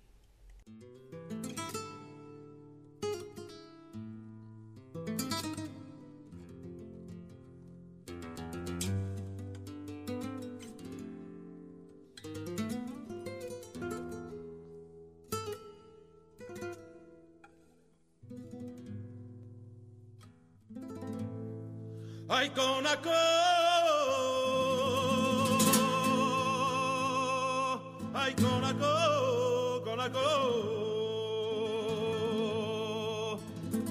I 22.32 22.46
gonna 22.46 22.96
go. 23.02 23.10
I 28.14 28.30
gonna 28.32 28.72
go, 28.74 29.82
gonna 29.84 30.08
go. 30.08 30.20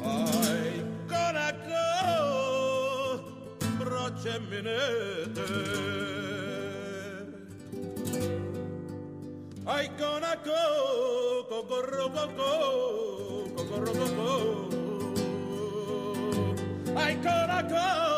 I 0.05 0.81
gonna 1.09 1.53
go. 1.67 3.19
Procheminete. 3.77 5.49
I 9.67 9.87
gonna 9.97 10.37
go, 10.45 11.45
go, 11.49 11.63
go, 11.63 11.81
go, 11.83 12.07
go, 12.09 12.27
go, 12.37 12.53
go, 13.57 13.63
go, 13.67 13.93
go, 13.93 14.07
go. 14.15 14.29
I 16.97 17.13
gonna 17.15 17.63
go. 17.69 18.08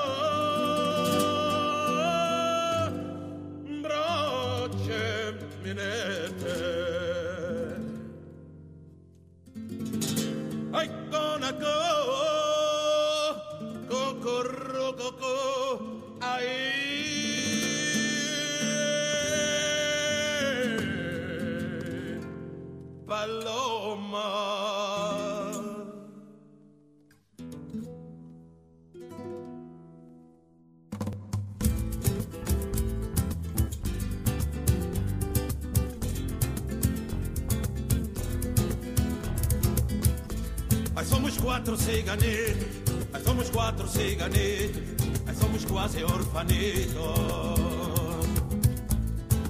Ai, 41.01 41.07
somos 41.07 41.35
quatro 41.35 41.75
ciganetes, 41.75 42.57
ai, 42.87 43.05
Nós 43.13 43.23
somos 43.23 43.49
quatro 43.49 43.87
ciganitos, 43.87 44.83
nós 45.25 45.35
somos 45.35 45.65
quase 45.65 46.03
orfanitos. 46.03 46.95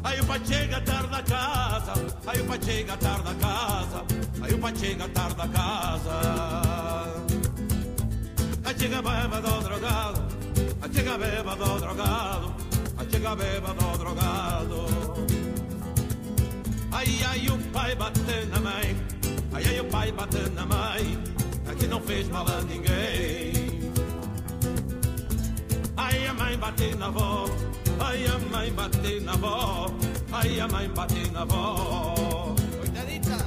Aí 0.02 0.22
o 0.22 0.26
pai 0.26 0.42
chega 0.46 0.80
tarde 0.80 1.10
da 1.10 1.22
casa, 1.22 1.94
aí 2.26 2.40
o 2.40 2.46
pai 2.46 2.60
chega 2.64 2.96
tarde 2.96 3.24
da 3.24 3.36
casa, 3.36 4.06
aí 4.42 4.54
o 4.54 4.60
pai 4.60 4.74
chega 4.78 5.10
tarde 5.10 5.36
da 5.36 5.48
casa. 5.50 6.20
Aí 8.64 8.80
chega 8.80 9.02
bêbado 9.02 9.62
drogado, 9.62 10.22
aí 10.82 10.94
chega 10.94 11.18
bêbado 11.18 11.80
drogado, 11.82 12.54
aí 12.98 13.08
chega 13.12 13.36
bêbado 13.36 13.98
drogado. 13.98 14.86
Ai, 16.94 17.08
ai, 17.28 17.48
o 17.50 17.58
pai 17.74 17.94
bate 17.94 18.22
na 18.50 18.60
mãe, 18.62 18.96
ai, 19.52 19.64
ai, 19.68 19.80
o 19.82 19.86
pai 19.86 20.12
bate 20.14 20.50
na 20.52 20.66
mãe, 20.66 21.31
aqui 21.82 21.88
não 21.88 22.02
fez 22.02 22.28
mal 22.30 22.46
a 22.48 22.62
ninguém. 22.62 23.92
Ai, 25.98 26.28
a 26.28 26.34
mãe 26.34 26.58
bate 26.58 26.96
na 26.96 27.08
avó, 27.08 27.46
ai, 28.00 28.26
a 28.26 28.40
mãe 28.40 28.72
bate 28.72 29.20
na 29.22 29.34
avó, 29.34 29.92
ai, 30.32 30.60
a 30.60 30.68
mãe 30.68 30.90
bate 30.90 31.32
na 31.32 31.42
avó. 31.42 32.56
Coitadita. 32.78 33.38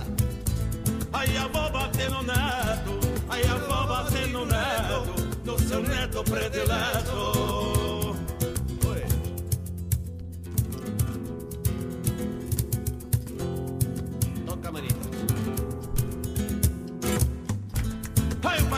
Ai, 1.12 1.36
a 1.36 1.44
avó 1.44 1.70
bate 1.70 2.08
no 2.08 2.22
neto, 2.22 3.00
ai, 3.28 3.42
a 3.44 3.52
avó 3.52 3.86
bate 3.86 4.26
no 4.26 4.44
neto, 4.46 5.14
no 5.44 5.58
seu 5.58 5.82
neto 5.82 6.24
predileto. 6.24 7.73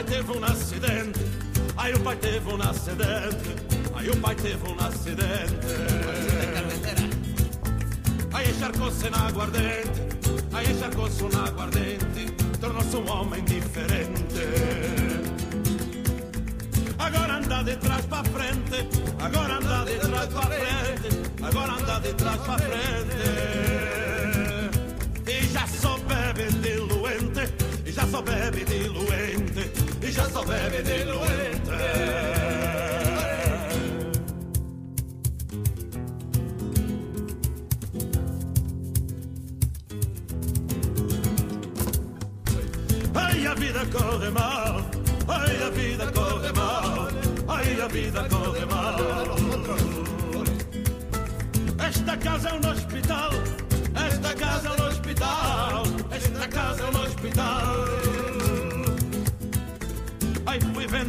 Teve 0.07 0.33
um 0.33 0.45
acidente, 0.45 1.21
aí 1.77 1.93
o 1.95 2.01
pai 2.01 2.17
teve 2.17 2.49
um 2.49 2.63
acidente, 2.63 3.57
aí 3.95 4.09
o 4.09 4.17
pai 4.17 4.35
teve 4.37 4.69
um 4.69 4.77
acidente. 4.85 5.67
Aí 8.33 8.51
encharcou-se 8.51 9.11
na 9.11 9.27
aguardente, 9.27 10.03
aí 10.53 10.71
encharcou-se 10.71 11.23
na 11.25 11.45
aguardente, 11.47 12.33
tornou-se 12.61 12.97
um 12.97 13.11
homem 13.11 13.45
diferente. 13.45 14.41
Agora 16.99 17.37
anda 17.39 17.63
de 17.65 17.77
trás 17.77 18.07
para 18.07 18.25
frente, 18.25 18.89
agora 19.21 19.57
anda 19.57 19.85
de 19.85 19.99
trás 19.99 20.29
para 20.29 20.47
frente, 20.47 21.09
agora 21.43 21.73
anda 21.73 21.99
de 22.01 22.15
trás 22.15 22.41
para 22.43 22.59
frente. 22.59 23.17
E 25.27 25.47
já 25.53 25.67
só 25.67 25.99
bebe 25.99 26.53
diluente, 26.63 27.53
e 27.85 27.93
já 27.93 28.07
só 28.07 28.23
bebe 28.23 28.65
diluente, 28.65 29.46
e 30.47 30.49
bebe 30.49 30.83
diluente. 30.83 31.71
Ai, 43.15 43.47
a 43.47 43.55
vida 43.55 43.87
corre 43.87 44.31
mal, 44.31 44.91
ai, 45.29 45.63
a 45.63 45.71
vida 45.71 46.13
corre 46.13 46.53
mal, 46.53 47.09
ai, 47.49 47.81
a 47.81 47.89
vida 47.89 48.29
corre 48.29 48.65
mal. 48.67 48.97
Esta 51.89 52.17
casa 52.17 52.49
é 52.49 52.53
um 52.55 52.71
hospital, 52.71 53.31
esta 53.95 54.35
casa 54.35 54.69
é 54.69 54.71
um 54.71 54.87
hospital, 54.87 55.83
esta 56.11 56.49
casa 56.49 56.83
é 56.83 56.87
um 56.87 57.03
hospital. 57.03 58.06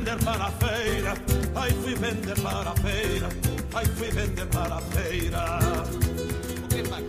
Vender 0.08 0.24
para 0.24 0.46
a 0.46 0.52
feira, 0.52 1.13
ai, 1.56 1.70
fui 1.84 1.96
vender 1.96 2.39
para 2.41 2.70
a 2.70 2.76
feira, 2.76 3.30
ai, 3.74 3.86
fui 3.86 4.10
vender 4.10 4.46
para 4.46 4.76
a 4.76 4.82
feira. 4.82 5.60
O 6.63 6.67
que, 6.70 6.84
Paco? 6.84 7.08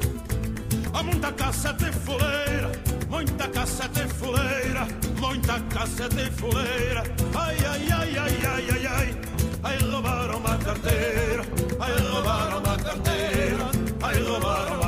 Há 0.94 1.02
muita 1.04 1.32
caçete 1.32 1.92
fuleira, 1.92 2.72
muita 3.08 3.48
caçete 3.48 4.08
fuleira, 4.14 4.88
muita 5.20 5.60
caçete 5.72 6.30
fuleira. 6.32 7.04
Ai, 7.36 7.56
ai, 7.66 7.88
ai, 7.92 8.18
ai, 8.18 8.46
ai, 8.46 8.70
ai, 8.70 8.86
ai. 8.86 9.20
Ai, 9.62 9.78
roubaram 9.78 10.38
uma 10.38 10.58
carteira, 10.58 11.42
ai, 11.78 11.92
roubaram 12.10 12.58
uma 12.58 12.76
carteira, 12.78 13.70
ai, 14.02 14.22
roubaram 14.22 14.80
uma 14.80 14.87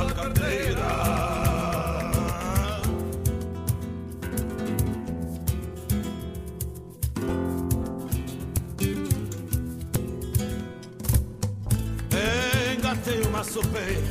Supeira, 13.43 14.01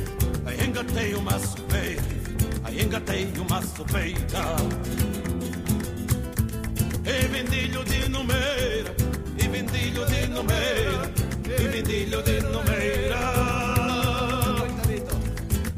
aí 0.45 0.67
engatei 0.67 1.15
uma 1.15 1.39
supeira, 1.39 2.03
aí 2.63 2.83
engatei 2.83 3.31
uma 3.37 3.61
supeira. 3.61 4.19
E 7.05 7.27
vendilho 7.27 7.83
de 7.85 8.09
numeira, 8.09 8.95
e 9.37 9.47
vendilho 9.47 10.05
de 10.05 10.27
numeira, 10.27 11.11
e 11.45 11.67
vendilho 11.69 12.21
de 12.21 12.41
numeira. 12.41 13.17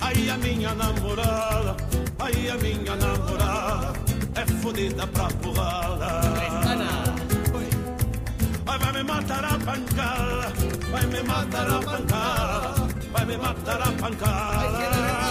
Ai, 0.01 0.29
a 0.29 0.37
minha 0.37 0.73
namorada, 0.73 1.77
ai, 2.19 2.49
a 2.49 2.57
minha 2.57 2.95
namorada, 2.95 3.93
é 4.35 4.45
fodida 4.61 5.07
pra 5.07 5.27
porrada. 5.27 6.21
Ai, 8.65 8.79
vai 8.79 8.91
me 8.91 9.03
matar 9.03 9.45
a 9.45 9.59
pancada, 9.59 10.51
vai 10.91 11.05
me 11.05 11.23
matar 11.23 11.69
a 11.69 11.79
pancada, 11.79 12.82
vai 13.13 13.26
me 13.26 13.38
matar 13.38 13.82
a 13.82 13.91
pancada. 13.91 15.22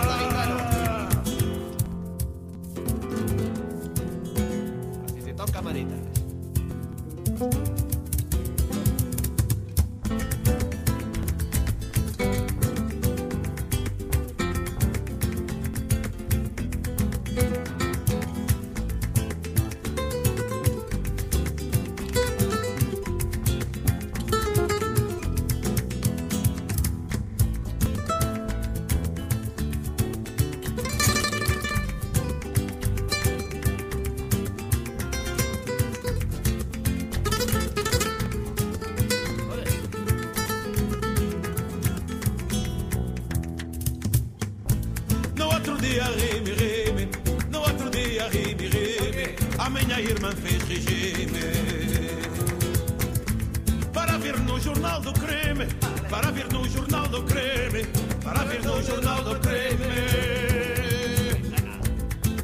Jornal 54.62 55.00
do 55.00 55.12
crime, 55.12 55.66
para 56.08 56.30
vir 56.30 56.46
no 56.52 56.68
jornal 56.68 57.08
do 57.08 57.22
crime, 57.24 57.84
para 58.22 58.44
vir 58.44 58.62
no 58.62 58.82
jornal 58.82 59.22
do 59.24 59.34
crime. 59.40 59.90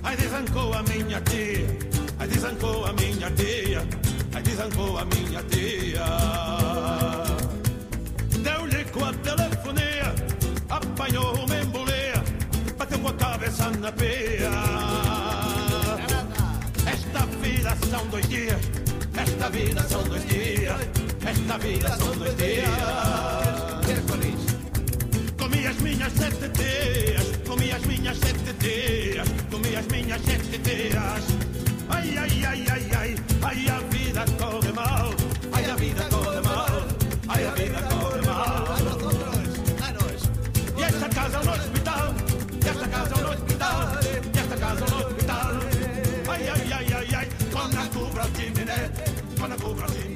Ai 0.02 0.16
desancou 0.16 0.74
a 0.74 0.82
minha 0.82 1.20
tia, 1.20 1.66
ai 2.18 2.28
desancou 2.28 2.84
a 2.86 2.92
minha 2.94 3.30
tia, 3.30 3.86
ai 4.34 4.42
desancou 4.42 4.98
a 4.98 5.04
minha 5.04 5.42
tia. 5.44 6.04
Deu-lhe 8.42 8.84
com 8.86 9.04
a 9.04 9.12
telefonia, 9.12 10.14
apanhou 10.68 11.34
uma 11.44 11.60
embolia, 11.60 12.24
bateu 12.76 12.98
com 12.98 13.08
a 13.08 13.14
cabeça 13.14 13.70
na 13.70 13.92
pia. 13.92 14.50
Esta 16.84 17.26
vida 17.42 17.76
são 17.88 18.06
dois 18.08 18.28
dias, 18.28 18.60
esta 19.16 19.50
vida 19.50 19.82
são 19.84 20.02
dois 20.02 20.26
dias, 20.26 20.80
esta 21.28 21.58
vida 21.58 21.88
são 21.96 22.16
dois 22.16 22.36
dias. 22.36 22.68
Miércoles. 23.86 24.40
Comi 25.36 25.66
as 25.66 25.76
minhas 25.78 26.12
sete 26.12 26.48
dias, 26.48 27.26
comi 27.46 27.70
as 27.70 27.84
minhas 27.84 28.18
sete 28.18 28.52
dias, 28.54 29.28
comi 29.50 29.76
as 29.76 29.86
minhas 29.86 30.20
sete 30.22 30.58
dias. 30.58 31.24
Ai, 31.90 32.18
ai, 32.18 32.44
ai, 32.46 32.66
ai, 32.70 32.90
ai, 32.96 33.16
ai, 33.42 33.68
a 33.68 33.78
vida 33.92 34.24
corre 34.38 34.72
mal, 34.72 35.10
ai, 35.52 35.70
a 35.70 35.76
vida 35.76 36.04
corre 36.10 36.40
mal, 36.40 36.86
ai, 37.28 37.46
a 37.46 37.50
vida 37.52 37.82
corre 37.82 38.22
mal. 38.22 38.64
A 38.66 38.80
nosotros. 38.82 39.48
A 39.86 39.92
nos. 39.92 40.22
E 40.78 40.82
esta 40.82 41.08
casa 41.08 41.36
é 41.36 41.40
um 41.40 41.52
hospital, 41.52 42.14
e 42.64 42.68
esta 42.68 42.88
casa 42.88 43.14
é 43.14 43.18
um 43.18 43.30
hospital, 43.32 43.78
e 44.34 44.38
esta 44.38 44.56
casa 44.56 44.84
é 44.84 44.94
um 44.94 44.98
hospital. 44.98 45.52
Ai, 46.28 46.48
ai, 46.48 46.72
ai, 46.72 46.92
ai, 46.94 47.14
ai, 47.14 47.28
quando 47.52 47.78
a 47.78 47.86
cubra 47.86 48.24
o 48.24 48.36
chiminé, 48.36 48.90
quando 49.38 49.52
a 49.52 49.56
cubra 49.56 49.86
o 49.86 50.07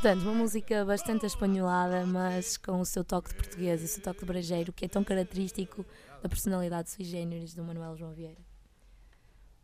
Portanto, 0.00 0.22
uma 0.22 0.34
música 0.34 0.84
bastante 0.84 1.26
espanholada, 1.26 2.06
mas 2.06 2.56
com 2.56 2.80
o 2.80 2.84
seu 2.84 3.02
toque 3.02 3.30
de 3.30 3.34
português 3.34 3.82
o 3.82 3.88
seu 3.88 4.00
toque 4.00 4.20
de 4.20 4.26
brejeiro, 4.26 4.72
que 4.72 4.84
é 4.84 4.88
tão 4.88 5.02
característico 5.02 5.84
da 6.22 6.28
personalidade 6.28 6.88
sui 6.90 7.04
generis 7.04 7.52
do 7.52 7.64
Manuel 7.64 7.96
João 7.96 8.12
Vieira. 8.12 8.40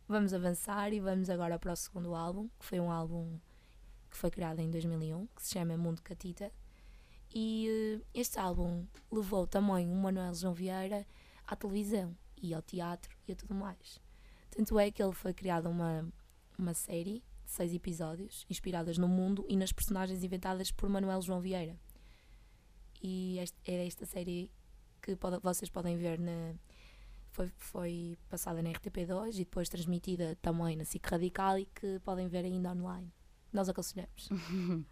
Vamos 0.07 0.33
avançar 0.33 0.91
e 0.91 0.99
vamos 0.99 1.29
agora 1.29 1.57
para 1.57 1.71
o 1.71 1.75
segundo 1.75 2.13
álbum, 2.13 2.49
que 2.59 2.65
foi 2.65 2.79
um 2.81 2.91
álbum 2.91 3.39
que 4.11 4.17
foi 4.17 4.29
criado 4.29 4.59
em 4.59 4.69
2001, 4.69 5.25
que 5.27 5.41
se 5.41 5.53
chama 5.53 5.77
Mundo 5.77 6.01
Catita. 6.01 6.51
E 7.37 7.67
eh, 7.67 8.01
este 8.13 8.39
álbum 8.39 8.85
levou 9.11 9.45
também 9.45 9.85
o 9.91 9.95
Manuel 9.95 10.33
João 10.33 10.53
Vieira 10.53 11.05
à 11.45 11.53
televisão 11.55 12.15
e 12.41 12.53
ao 12.53 12.61
teatro 12.61 13.13
e 13.27 13.33
a 13.33 13.35
tudo 13.35 13.53
mais. 13.53 13.99
Tanto 14.49 14.79
é 14.79 14.89
que 14.89 15.03
ele 15.03 15.11
foi 15.11 15.33
criado 15.33 15.69
uma, 15.69 16.07
uma 16.57 16.73
série 16.73 17.21
de 17.43 17.51
seis 17.51 17.73
episódios, 17.73 18.45
inspiradas 18.49 18.97
no 18.97 19.07
mundo 19.07 19.45
e 19.49 19.57
nas 19.57 19.73
personagens 19.73 20.23
inventadas 20.23 20.71
por 20.71 20.87
Manuel 20.89 21.21
João 21.21 21.41
Vieira. 21.41 21.77
E 23.01 23.37
este- 23.39 23.59
é 23.65 23.85
esta 23.85 24.05
série 24.05 24.49
que 25.01 25.15
pode- 25.17 25.39
vocês 25.43 25.69
podem 25.69 25.97
ver 25.97 26.17
na. 26.17 26.55
Foi, 27.31 27.51
foi 27.57 28.17
passada 28.29 28.61
na 28.63 28.69
RTP2 28.69 29.35
e 29.35 29.39
depois 29.39 29.67
transmitida 29.67 30.37
também 30.41 30.77
na 30.77 30.85
SIC 30.85 31.05
Radical 31.05 31.59
e 31.59 31.65
que 31.65 31.99
podem 31.99 32.29
ver 32.29 32.45
ainda 32.45 32.71
online. 32.71 33.11
Nós 33.51 33.67
aconselhamos. 33.67 34.29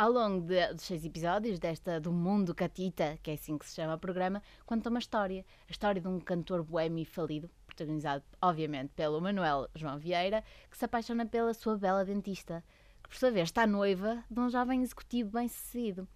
Ao 0.00 0.10
longo 0.10 0.46
de- 0.46 0.72
dos 0.72 0.84
seis 0.84 1.04
episódios 1.04 1.58
desta 1.58 2.00
do 2.00 2.10
Mundo 2.10 2.54
Catita, 2.54 3.18
que 3.22 3.32
é 3.32 3.34
assim 3.34 3.58
que 3.58 3.66
se 3.66 3.74
chama 3.74 3.96
o 3.96 3.98
programa, 3.98 4.42
conta 4.64 4.88
uma 4.88 4.98
história. 4.98 5.44
A 5.68 5.70
história 5.70 6.00
de 6.00 6.08
um 6.08 6.18
cantor 6.18 6.62
boêmio 6.62 7.04
falido, 7.04 7.50
protagonizado, 7.66 8.24
obviamente, 8.40 8.94
pelo 8.96 9.20
Manuel 9.20 9.68
João 9.74 9.98
Vieira, 9.98 10.42
que 10.70 10.78
se 10.78 10.86
apaixona 10.86 11.26
pela 11.26 11.52
sua 11.52 11.76
bela 11.76 12.02
dentista, 12.02 12.64
que 13.02 13.10
por 13.10 13.16
sua 13.18 13.30
vez 13.30 13.48
está 13.48 13.66
noiva 13.66 14.24
de 14.30 14.40
um 14.40 14.48
jovem 14.48 14.80
executivo 14.80 15.32
bem-sucedido. 15.32 16.08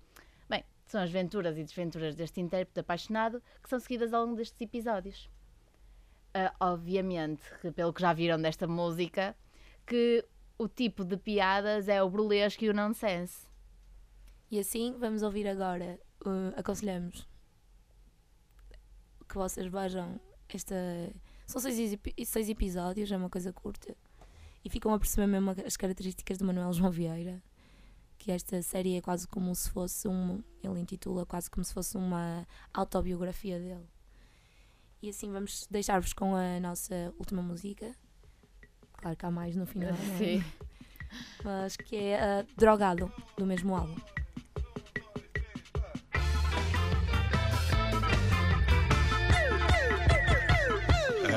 Bem, 0.48 0.64
são 0.86 1.02
as 1.02 1.10
aventuras 1.10 1.58
e 1.58 1.62
desventuras 1.62 2.14
deste 2.14 2.40
intérprete 2.40 2.80
apaixonado 2.80 3.42
que 3.62 3.68
são 3.68 3.78
seguidas 3.78 4.14
ao 4.14 4.24
longo 4.24 4.36
destes 4.36 4.62
episódios. 4.62 5.28
Ah, 6.32 6.54
obviamente, 6.58 7.42
pelo 7.74 7.92
que 7.92 8.00
já 8.00 8.14
viram 8.14 8.40
desta 8.40 8.66
música, 8.66 9.36
que 9.86 10.24
o 10.56 10.68
tipo 10.68 11.04
de 11.04 11.18
piadas 11.18 11.86
é 11.86 12.02
o 12.02 12.08
burlesco 12.08 12.64
e 12.64 12.70
o 12.70 12.72
nonsense. 12.72 13.52
E 14.54 14.60
assim 14.60 14.94
vamos 15.00 15.24
ouvir 15.24 15.48
agora, 15.48 15.98
uh, 16.24 16.54
aconselhamos 16.56 17.26
que 19.28 19.34
vocês 19.34 19.66
vejam 19.66 20.20
esta. 20.48 20.76
São 21.44 21.60
seis, 21.60 21.98
seis 22.24 22.48
episódios, 22.48 23.10
é 23.10 23.16
uma 23.16 23.28
coisa 23.28 23.52
curta. 23.52 23.96
E 24.64 24.70
ficam 24.70 24.94
a 24.94 24.98
perceber 25.00 25.26
mesmo 25.26 25.50
as 25.66 25.76
características 25.76 26.38
de 26.38 26.44
Manuel 26.44 26.72
João 26.72 26.92
Vieira. 26.92 27.42
Que 28.16 28.30
esta 28.30 28.62
série 28.62 28.96
é 28.96 29.00
quase 29.00 29.26
como 29.26 29.52
se 29.56 29.68
fosse 29.70 30.06
um. 30.06 30.40
Ele 30.62 30.78
intitula 30.78 31.26
quase 31.26 31.50
como 31.50 31.64
se 31.64 31.74
fosse 31.74 31.96
uma 31.96 32.46
autobiografia 32.72 33.58
dele. 33.58 33.88
E 35.02 35.08
assim 35.08 35.32
vamos 35.32 35.66
deixar-vos 35.68 36.12
com 36.12 36.36
a 36.36 36.60
nossa 36.60 37.12
última 37.18 37.42
música. 37.42 37.92
Claro 38.92 39.16
que 39.16 39.26
há 39.26 39.32
mais 39.32 39.56
no 39.56 39.66
final, 39.66 39.90
é? 39.90 40.16
Sim. 40.16 40.44
mas 41.42 41.76
que 41.76 41.96
é 41.96 42.22
a 42.22 42.42
Drogado, 42.56 43.12
do 43.36 43.44
mesmo 43.44 43.74
álbum. 43.74 44.00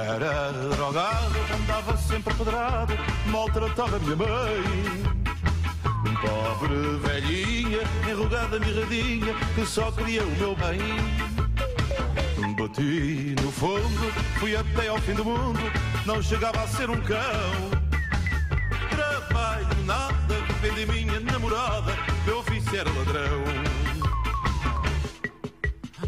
Era 0.08 0.54
drogado, 0.54 1.36
andava 1.54 1.98
sempre 1.98 2.34
pedrado, 2.34 2.94
maltratava 3.26 3.98
a 3.98 4.00
minha 4.00 4.16
mãe. 4.16 4.64
Pobre 6.22 6.98
velhinha, 7.00 7.82
enrugada 8.10 8.58
mirradinha, 8.58 9.36
que 9.54 9.66
só 9.66 9.92
queria 9.92 10.24
o 10.24 10.32
meu 10.38 10.56
bem. 10.56 10.80
Bati 12.56 13.36
no 13.44 13.52
fundo, 13.52 14.14
fui 14.40 14.56
até 14.56 14.88
ao 14.88 14.98
fim 15.00 15.14
do 15.14 15.26
mundo, 15.26 15.60
não 16.06 16.24
chegava 16.24 16.64
a 16.64 16.68
ser 16.70 16.90
um 16.90 17.02
cão. 17.02 17.70
Trabalho 18.90 19.84
nada, 19.86 20.36
vendi 20.62 20.86
minha 20.86 21.20
namorada, 21.20 21.94
meu 22.26 22.40
ofício 22.40 22.80
era 22.80 22.90
ladrão. 22.90 23.44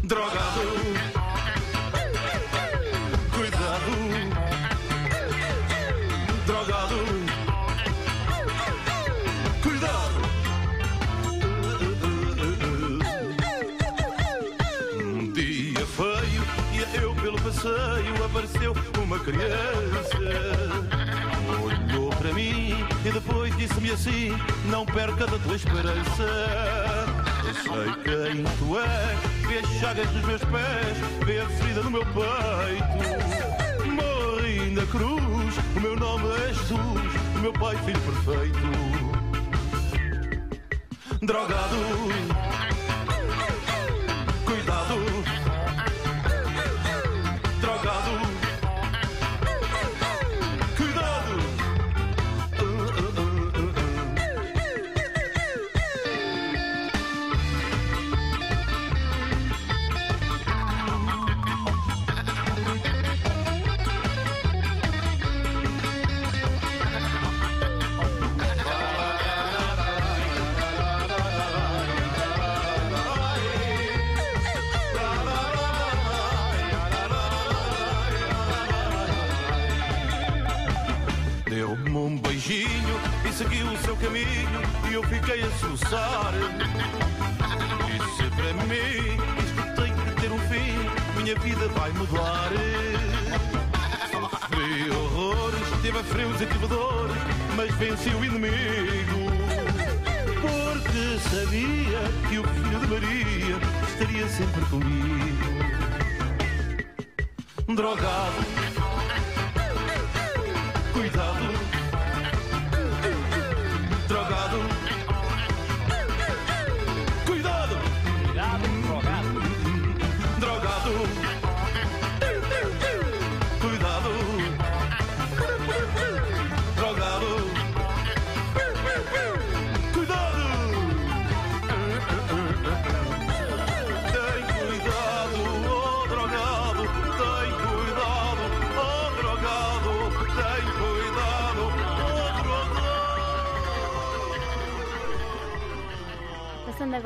Drogado. 0.04 1.19
Criança. 19.20 20.18
Olhou 21.62 22.10
para 22.10 22.32
mim 22.32 22.74
e 23.04 23.10
depois 23.10 23.56
disse-me 23.56 23.90
assim: 23.90 24.36
Não 24.66 24.84
perca 24.86 25.26
da 25.26 25.38
tua 25.38 25.56
esperança. 25.56 26.24
Eu 27.46 27.54
sei 27.54 27.92
quem 28.04 28.44
tu 28.58 28.78
és, 28.78 29.48
vê 29.48 29.58
as 29.58 29.80
chagas 29.80 30.08
dos 30.10 30.24
meus 30.24 30.44
pés, 30.44 30.96
vê 31.26 31.40
a 31.40 31.46
ferida 31.46 31.82
no 31.82 31.90
meu 31.90 32.04
peito. 32.06 33.10
Morri 33.86 34.70
na 34.70 34.86
cruz, 34.86 35.54
o 35.76 35.80
meu 35.80 35.96
nome 35.96 36.28
é 36.28 36.48
Jesus, 36.48 37.12
o 37.36 37.38
meu 37.40 37.52
pai, 37.52 37.76
filho 37.84 38.00
perfeito. 38.00 38.58
Drogado, 41.22 41.76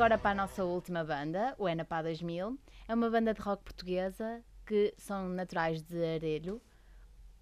agora 0.05 0.19
para 0.19 0.31
a 0.33 0.35
nossa 0.35 0.63
última 0.63 1.03
banda, 1.03 1.55
o 1.57 1.67
Enapá 1.67 1.99
2000. 1.99 2.59
É 2.87 2.93
uma 2.93 3.09
banda 3.09 3.33
de 3.33 3.41
rock 3.41 3.63
portuguesa 3.63 4.45
que 4.63 4.93
são 4.99 5.27
naturais 5.29 5.81
de 5.81 5.97
Arelho. 5.97 6.61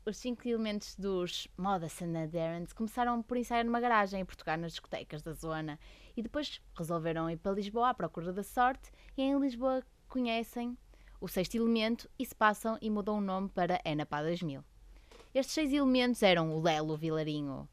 Os 0.06 0.16
cinco 0.16 0.48
elementos 0.48 0.96
dos 0.96 1.46
Moda 1.58 1.90
San 1.90 2.18
Adherents 2.18 2.72
começaram 2.72 3.22
por 3.22 3.36
ensaiar 3.36 3.66
numa 3.66 3.82
garagem 3.82 4.22
e 4.22 4.24
por 4.24 4.38
tocar 4.38 4.58
nas 4.58 4.72
discotecas 4.72 5.22
da 5.22 5.34
zona 5.34 5.78
e 6.16 6.22
depois 6.22 6.62
resolveram 6.74 7.30
ir 7.30 7.36
para 7.36 7.52
Lisboa 7.52 7.90
à 7.90 7.94
procura 7.94 8.32
da 8.32 8.44
sorte 8.44 8.94
e 9.18 9.24
em 9.24 9.38
Lisboa 9.38 9.84
conhecem 10.08 10.78
o 11.20 11.28
sexto 11.28 11.56
elemento 11.56 12.10
e 12.18 12.26
se 12.26 12.34
passam 12.34 12.78
e 12.82 12.90
mudam 12.90 13.18
o 13.18 13.22
nome 13.22 13.50
para 13.50 13.82
Enapá 13.84 14.22
2000. 14.22 14.64
Estes 15.36 15.54
seis 15.54 15.74
elementos 15.74 16.24
eram 16.24 16.56
o 16.56 16.62
Lelo 16.62 16.96
Vilarinho, 16.96 17.68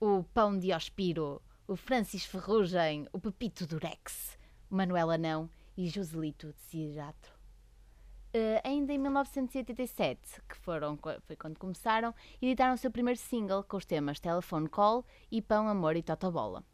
o 0.00 0.24
Pão 0.32 0.58
de 0.58 0.72
Ospiro, 0.72 1.42
o 1.70 1.76
Francis 1.76 2.24
Ferrugem, 2.24 3.06
o 3.12 3.20
Pepito 3.20 3.64
Durex, 3.64 4.36
o 4.68 4.74
Manuel 4.74 5.08
Anão 5.08 5.48
e 5.76 5.86
Joselito 5.86 6.52
de 6.52 6.58
Cirato. 6.62 7.32
Eh, 8.34 8.60
ainda 8.64 8.92
em 8.92 8.98
1987, 8.98 10.42
que 10.48 10.56
foram, 10.56 10.98
foi 11.20 11.36
quando 11.36 11.60
começaram, 11.60 12.12
editaram 12.42 12.74
o 12.74 12.76
seu 12.76 12.90
primeiro 12.90 13.20
single 13.20 13.62
com 13.62 13.76
os 13.76 13.84
temas 13.84 14.18
Telephone 14.18 14.68
Call 14.68 15.06
e 15.30 15.40
Pão, 15.40 15.68
Amor 15.68 15.94
e 15.94 16.02
Totobola. 16.02 16.64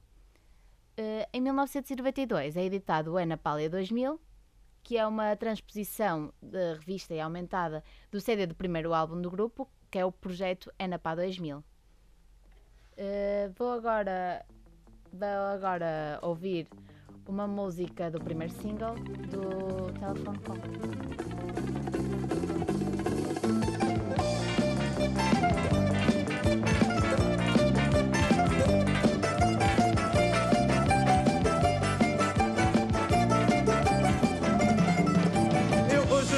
Eh, 0.96 1.28
em 1.30 1.42
1992 1.42 2.56
é 2.56 2.64
editado 2.64 3.12
o 3.12 3.16
Ana 3.18 3.36
Pália 3.36 3.68
2000, 3.68 4.18
que 4.82 4.96
é 4.96 5.06
uma 5.06 5.36
transposição 5.36 6.32
da 6.40 6.72
revista 6.72 7.12
e 7.12 7.20
aumentada 7.20 7.84
do 8.10 8.18
CD 8.18 8.46
do 8.46 8.54
primeiro 8.54 8.94
álbum 8.94 9.20
do 9.20 9.30
grupo, 9.30 9.70
que 9.90 9.98
é 9.98 10.06
o 10.06 10.10
projeto 10.10 10.72
Enapá 10.78 11.14
2000. 11.14 11.62
Eh, 12.96 13.50
vou 13.58 13.72
agora 13.72 14.42
vou 15.18 15.28
agora 15.28 16.18
ouvir 16.20 16.68
uma 17.26 17.46
música 17.46 18.10
do 18.10 18.20
primeiro 18.20 18.52
single 18.52 18.94
do 18.94 19.92
Telephone 19.98 20.38
Call. 20.40 20.56
Eu 35.92 36.02
hoje 36.14 36.36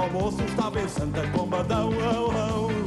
almoço 0.00 0.42
estava 0.44 0.80
em 0.80 0.88
Santa 0.88 1.26
Combadão. 1.28 1.90
Oh, 1.90 2.66
oh. 2.66 2.79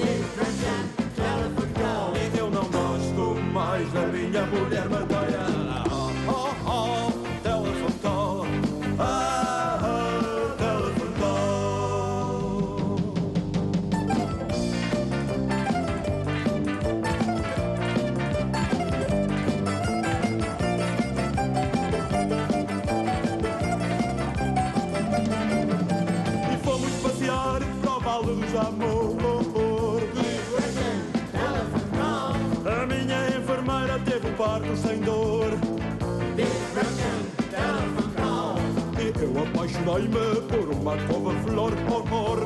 Apaixonei-me 39.84 40.42
por 40.48 40.70
uma 40.70 40.98
couve-flor 41.08 41.74
horror. 41.92 42.40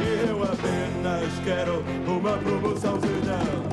E 0.00 0.28
eu 0.28 0.42
apenas 0.44 1.32
quero 1.44 1.84
uma 2.06 2.38
promoçãozinha. 2.38 3.71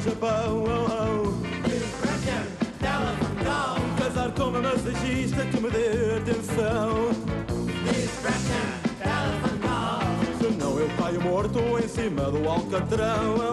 Japão. 0.00 0.64
Oh, 0.64 0.86
oh. 0.94 1.48
Casar 4.00 4.30
com 4.32 4.44
uma 4.44 4.62
massagista 4.62 5.44
que 5.44 5.60
me 5.60 5.70
dê 5.70 6.16
atenção. 6.18 7.10
Senão 10.40 10.78
eu 10.78 10.88
caio 10.96 11.20
morto 11.20 11.58
em 11.82 11.88
cima 11.88 12.30
do 12.30 12.48
alcatrão. 12.48 13.47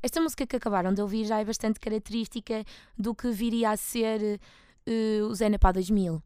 Esta 0.00 0.20
música 0.20 0.46
que 0.46 0.54
acabaram 0.54 0.94
de 0.94 1.02
ouvir 1.02 1.24
já 1.24 1.40
é 1.40 1.44
bastante 1.44 1.80
característica 1.80 2.64
do 2.96 3.14
que 3.14 3.30
viria 3.30 3.70
a 3.70 3.76
ser 3.76 4.40
eh, 4.86 5.20
o 5.22 5.34
Zenepá 5.34 5.72
2000. 5.72 6.22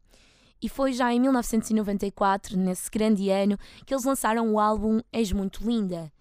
E 0.61 0.69
foi 0.69 0.93
já 0.93 1.11
em 1.11 1.19
1994, 1.19 2.55
nesse 2.55 2.89
grande 2.89 3.29
ano, 3.29 3.57
que 3.85 3.93
eles 3.93 4.05
lançaram 4.05 4.53
o 4.53 4.59
álbum 4.59 5.01
És 5.11 5.31
Muito 5.31 5.63
Linda. 5.67 6.11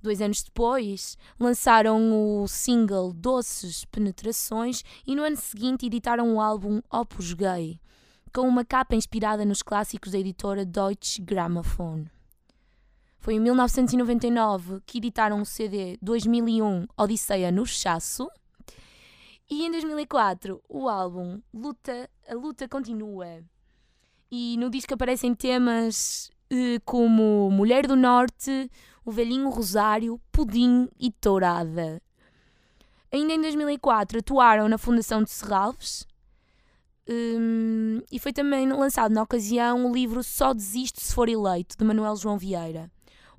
Dois 0.00 0.22
anos 0.22 0.42
depois, 0.42 1.18
lançaram 1.38 2.42
o 2.42 2.48
single 2.48 3.12
Doces 3.12 3.84
Penetrações 3.84 4.82
e 5.06 5.14
no 5.14 5.22
ano 5.22 5.36
seguinte 5.36 5.86
editaram 5.86 6.34
o 6.34 6.40
álbum 6.40 6.80
Opus 6.90 7.34
Gay, 7.34 7.78
com 8.32 8.48
uma 8.48 8.64
capa 8.64 8.94
inspirada 8.94 9.44
nos 9.44 9.62
clássicos 9.62 10.12
da 10.12 10.18
editora 10.18 10.64
Deutsche 10.64 11.20
Grammophon. 11.20 12.06
Foi 13.20 13.34
em 13.34 13.40
1999 13.40 14.80
que 14.86 14.96
editaram 14.96 15.42
o 15.42 15.44
CD 15.44 15.98
2001 16.00 16.86
Odisseia 16.96 17.52
no 17.52 17.66
Chasso. 17.66 18.26
E 19.48 19.66
em 19.66 19.70
2004 19.70 20.62
o 20.66 20.88
álbum 20.88 21.38
Luta, 21.52 22.08
A 22.26 22.34
Luta 22.34 22.66
Continua. 22.66 23.44
E 24.30 24.56
no 24.56 24.70
disco 24.70 24.94
aparecem 24.94 25.34
temas 25.34 26.30
eh, 26.48 26.80
como 26.82 27.50
Mulher 27.50 27.86
do 27.86 27.94
Norte, 27.94 28.70
O 29.04 29.12
Velhinho 29.12 29.50
Rosário, 29.50 30.18
Pudim 30.32 30.88
e 30.98 31.10
Tourada. 31.10 32.00
Ainda 33.12 33.34
em 33.34 33.40
2004 33.42 34.20
atuaram 34.20 34.66
na 34.66 34.78
Fundação 34.78 35.22
de 35.22 35.30
Serralves 35.30 36.06
hum, 37.06 38.00
e 38.10 38.18
foi 38.18 38.32
também 38.32 38.72
lançado 38.72 39.12
na 39.12 39.22
ocasião 39.22 39.84
o 39.84 39.92
livro 39.92 40.22
Só 40.22 40.54
Desisto 40.54 41.02
Se 41.02 41.14
For 41.14 41.28
Eleito, 41.28 41.76
de 41.76 41.84
Manuel 41.84 42.16
João 42.16 42.38
Vieira. 42.38 42.90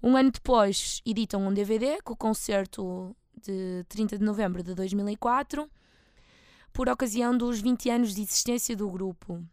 Um 0.04 0.18
ano 0.18 0.32
depois 0.32 1.02
editam 1.06 1.46
um 1.46 1.54
DVD 1.54 2.02
com 2.02 2.14
o 2.14 2.18
concerto 2.18 3.16
de 3.40 3.84
30 3.88 4.18
de 4.18 4.24
novembro 4.24 4.64
de 4.64 4.74
2004, 4.74 5.70
por 6.74 6.90
ocasião 6.90 7.38
dos 7.38 7.62
20 7.62 7.90
anos 7.90 8.16
de 8.16 8.22
existência 8.22 8.76
do 8.76 8.90
grupo. 8.90 9.44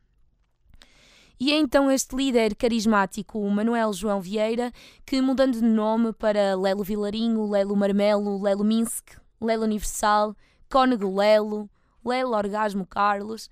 E 1.40 1.52
é 1.52 1.56
então 1.56 1.90
este 1.90 2.16
líder 2.16 2.56
carismático, 2.56 3.38
o 3.38 3.50
Manuel 3.50 3.92
João 3.92 4.20
Vieira, 4.20 4.72
que 5.06 5.20
mudando 5.20 5.60
de 5.60 5.62
nome 5.62 6.12
para 6.12 6.56
Lelo 6.56 6.82
Vilarinho, 6.82 7.48
Lelo 7.48 7.76
Marmelo, 7.76 8.42
Lelo 8.42 8.64
Minsk, 8.64 9.16
Lelo 9.40 9.64
Universal, 9.64 10.34
Cónego 10.68 11.14
Lelo, 11.14 11.70
Lelo 12.04 12.34
Orgasmo 12.34 12.86
Carlos, 12.86 13.48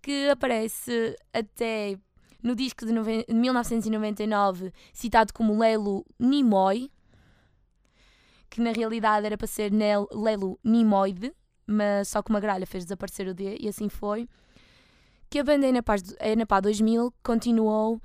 que 0.00 0.28
aparece 0.28 1.16
até 1.32 1.98
no 2.42 2.54
disco 2.54 2.86
de 2.86 2.92
noven- 2.92 3.24
1999 3.28 4.72
citado 4.92 5.32
como 5.32 5.58
Lelo 5.58 6.04
Nimoy, 6.18 6.90
que 8.50 8.60
na 8.60 8.72
realidade 8.72 9.26
era 9.26 9.36
para 9.36 9.46
ser 9.46 9.70
Nel- 9.72 10.08
Lelo 10.12 10.58
Nimoide, 10.64 11.34
mas 11.66 12.08
só 12.08 12.22
que 12.22 12.30
uma 12.30 12.40
gralha 12.40 12.66
fez 12.66 12.84
desaparecer 12.84 13.28
o 13.28 13.34
D 13.34 13.56
e 13.60 13.68
assim 13.68 13.88
foi. 13.88 14.28
Que 15.28 15.38
a 15.40 15.44
banda 15.44 15.66
Enapá, 15.66 15.96
Enapá 16.20 16.60
2000 16.60 17.12
continuou 17.22 18.00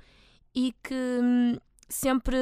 e 0.54 0.72
que 0.82 0.94
hum, 1.22 1.56
sempre 1.88 2.36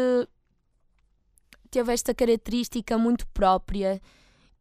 teve 1.70 1.92
esta 1.92 2.12
característica 2.12 2.98
muito 2.98 3.26
própria 3.28 4.00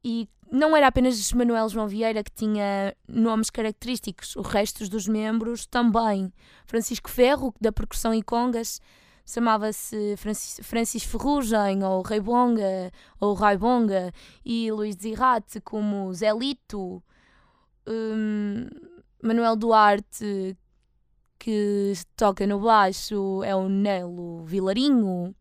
e 0.04 0.30
não 0.52 0.76
era 0.76 0.88
apenas 0.88 1.32
Manuel 1.32 1.70
João 1.70 1.88
Vieira 1.88 2.22
que 2.24 2.32
tinha 2.32 2.94
nomes 3.08 3.50
característicos, 3.50 4.36
os 4.36 4.46
restos 4.46 4.90
dos 4.90 5.08
membros 5.08 5.66
também. 5.66 6.32
Francisco 6.66 7.10
Ferro, 7.10 7.56
da 7.60 7.72
percussão 7.72 8.14
e 8.14 8.22
congas, 8.22 8.82
chamava-se 9.26 10.16
Francis, 10.18 10.60
Francis 10.62 11.04
Ferrugem, 11.04 11.84
ou 11.86 12.02
Rei 12.02 12.20
Bonga, 12.20 12.92
ou 13.18 13.34
Rai 13.34 13.58
Bonga, 13.58 14.12
e 14.44 14.70
Luís 14.72 14.98
Zirrate 15.02 15.62
como 15.62 16.14
Zé 16.14 16.34
Lito, 16.34 17.02
hum, 17.88 18.68
Manuel 19.24 19.56
Duarte, 19.56 20.58
que 21.40 21.94
toca 22.18 22.46
no 22.46 22.60
baixo, 22.60 23.42
é 23.44 23.56
o 23.56 23.70
Nelo 23.70 24.44
Vilarinho, 24.44 25.34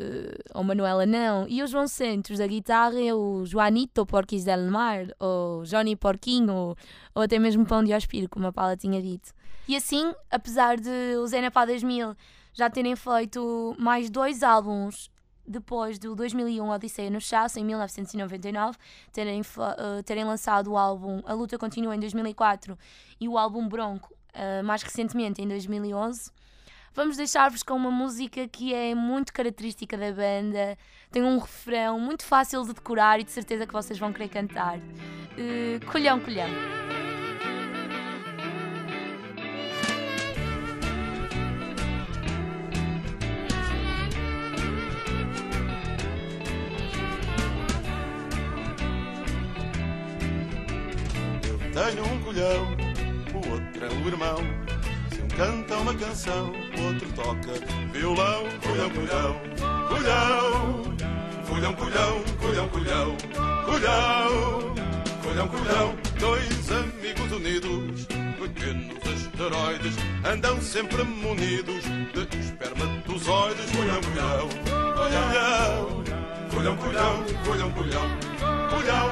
eh, 0.00 0.38
ou 0.54 0.64
Manuela 0.64 1.04
não, 1.04 1.46
e 1.46 1.62
o 1.62 1.66
João 1.66 1.86
Santos 1.86 2.38
da 2.38 2.46
guitarra 2.46 2.98
é 2.98 3.12
o 3.12 3.44
Joanito 3.44 4.06
Porquis 4.06 4.44
del 4.44 4.70
Mar, 4.70 5.06
ou 5.18 5.62
Johnny 5.64 5.94
Porquinho, 5.94 6.74
ou 7.14 7.22
até 7.22 7.38
mesmo 7.38 7.66
Pão 7.66 7.84
de 7.84 7.92
Ospiro, 7.92 8.28
como 8.28 8.46
a 8.46 8.52
Paula 8.52 8.76
tinha 8.76 9.02
dito. 9.02 9.32
E 9.68 9.76
assim, 9.76 10.12
apesar 10.30 10.80
de 10.80 11.16
o 11.18 11.26
Zé 11.26 11.40
Napá 11.42 11.66
2000 11.66 12.16
já 12.52 12.70
terem 12.70 12.96
feito 12.96 13.76
mais 13.78 14.08
dois 14.08 14.42
álbuns 14.42 15.10
depois 15.46 15.98
do 15.98 16.14
2001 16.14 16.68
Odisseia 16.70 17.10
no 17.10 17.20
Chasso, 17.20 17.58
em 17.58 17.64
1999, 17.64 18.78
terem, 19.12 19.40
eh, 19.40 20.02
terem 20.02 20.24
lançado 20.24 20.70
o 20.70 20.76
álbum 20.76 21.20
A 21.26 21.32
Luta 21.34 21.58
Continua 21.58 21.94
em 21.94 22.00
2004 22.00 22.78
e 23.20 23.28
o 23.28 23.36
álbum 23.36 23.68
Bronco 23.68 24.14
eh, 24.32 24.62
mais 24.62 24.82
recentemente 24.82 25.42
em 25.42 25.48
2011. 25.48 26.30
Vamos 26.92 27.16
deixar-vos 27.16 27.62
com 27.62 27.74
uma 27.74 27.90
música 27.90 28.48
que 28.48 28.74
é 28.74 28.94
muito 28.96 29.32
característica 29.32 29.96
da 29.96 30.12
banda, 30.12 30.76
tem 31.10 31.22
um 31.22 31.38
refrão 31.38 32.00
muito 32.00 32.24
fácil 32.24 32.62
de 32.64 32.74
decorar 32.74 33.20
e 33.20 33.24
de 33.24 33.30
certeza 33.30 33.66
que 33.66 33.72
vocês 33.72 33.98
vão 33.98 34.12
querer 34.12 34.28
cantar. 34.28 34.78
Eh, 35.38 35.78
colhão, 35.86 36.18
colhão. 36.20 36.48
Tenho 51.72 52.04
um 52.04 52.20
colhão, 52.22 52.76
o 53.32 53.50
outro 53.52 53.84
é 53.84 53.88
o 53.88 54.08
irmão. 54.08 54.59
Canta 55.40 55.74
uma 55.78 55.94
canção, 55.94 56.52
outro 56.84 57.08
toca 57.16 57.52
violão. 57.94 58.44
Colhão, 58.60 58.90
colhão, 58.90 59.40
colhão. 59.88 60.82
Colhão, 61.48 61.74
colhão, 61.74 62.22
colhão, 62.38 62.68
colhão. 62.68 63.16
Colhão, 63.64 64.74
colhão, 65.22 65.48
colhão. 65.48 65.96
Dois 66.18 66.70
amigos 66.70 67.32
unidos, 67.32 68.06
pequenos 68.38 68.98
asteroides, 69.02 69.96
andam 70.30 70.60
sempre 70.60 71.04
munidos 71.04 71.84
de 71.84 72.38
espermatozoides. 72.38 73.70
Colhão, 73.70 74.00
colhão, 74.02 74.48
colhão. 74.94 76.04
Colhão, 76.50 76.76
colhão, 76.76 77.24
colhão, 77.46 77.70
colhão. 77.70 78.10
Colhão, 78.68 79.08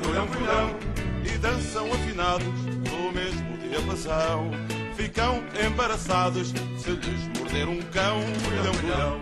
colhão, 0.00 0.26
colhão 0.28 0.76
e 1.24 1.38
dançam 1.38 1.92
afinados 1.92 2.46
no 2.46 3.10
mesmo 3.12 3.58
diapasão. 3.58 4.77
Ficam 4.98 5.44
embaraçados 5.64 6.48
se 6.76 6.90
lhes 6.90 7.38
morder 7.38 7.68
um 7.68 7.80
cão. 7.82 8.20
Colhão, 8.44 8.74
colhão, 8.74 9.20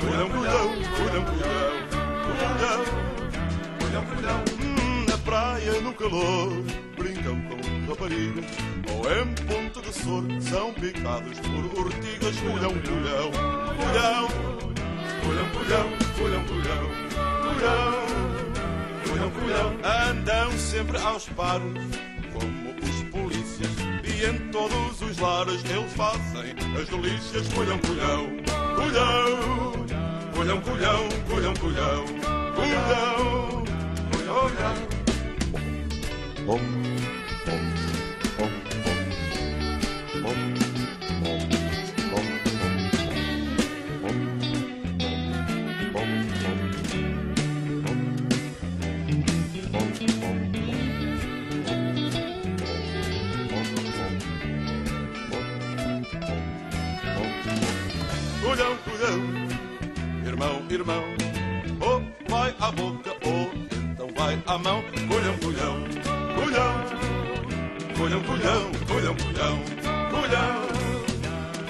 colhão, 0.00 0.30
colhão, 0.30 0.30
colhão, 0.30 1.24
colhão, 3.80 4.04
colhão. 4.04 4.44
Hum, 4.62 5.04
Na 5.08 5.18
praia, 5.18 5.80
no 5.80 5.92
calor, 5.92 6.52
brincam 6.96 7.34
com 7.42 7.90
raparigas. 7.90 8.44
Ou 8.94 9.10
em 9.12 9.34
ponto 9.44 9.82
de 9.82 9.92
soro, 9.92 10.40
são 10.40 10.72
picados 10.74 11.40
por 11.40 11.68
colhão, 11.74 11.90
colhão, 12.44 13.30
colhão, 13.76 14.28
colhão, 15.20 15.48
colhão, 15.50 15.90
colhão, 16.16 16.44
colhão. 16.44 16.84
Colhão, 19.08 19.30
colhão, 19.30 19.68
andam 20.08 20.52
sempre 20.52 20.96
aos 20.98 21.28
paros, 21.30 21.72
como 22.32 22.70
os 22.82 23.02
polícias. 23.10 23.43
Em 24.24 24.38
todos 24.50 25.02
os 25.02 25.18
lares 25.18 25.62
eles 25.64 25.92
fazem 25.92 26.54
as 26.80 26.88
delícias. 26.88 27.46
Colhão, 27.52 27.78
colhão, 27.80 28.26
colhão, 28.74 29.36
colhão, 30.34 30.60
colhão, 30.62 31.02
colhão, 31.28 31.54
colhão, 31.54 32.04
colhão, 32.54 33.64
colhão. 34.10 34.74
Colhão, 36.46 36.93
irmão. 60.74 61.04
Ou 61.80 62.02
vai 62.28 62.54
a 62.60 62.70
boca, 62.72 63.10
ou 63.24 63.50
então 63.92 64.08
vai 64.16 64.38
a 64.46 64.58
mão. 64.58 64.82
Colhão, 65.08 65.38
colhão, 65.38 65.84
colhão. 66.34 66.74
Colhão, 67.96 68.22
colhão, 68.24 68.72
colhão, 68.86 69.14
colhão. 69.16 69.56
Colhão, 70.10 70.66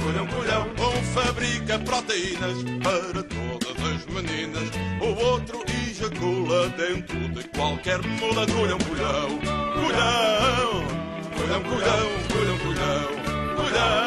colhão, 0.02 0.26
colhão. 0.26 0.64
Um 0.78 1.02
fabrica 1.12 1.78
proteínas 1.80 2.56
para 2.82 3.22
todas 3.22 3.76
as 3.92 4.06
meninas. 4.06 4.70
O 5.00 5.24
outro 5.24 5.62
ejacula 5.86 6.68
dentro 6.70 7.28
de 7.28 7.44
qualquer 7.48 8.00
mula. 8.02 8.46
Colhão, 8.46 8.78
colhão, 8.78 9.28
colhão. 9.74 10.94
Colhão, 11.34 11.62
colhão, 11.62 12.08
colhão, 12.32 12.58
colhão. 12.58 13.24
Colhão. 13.56 14.04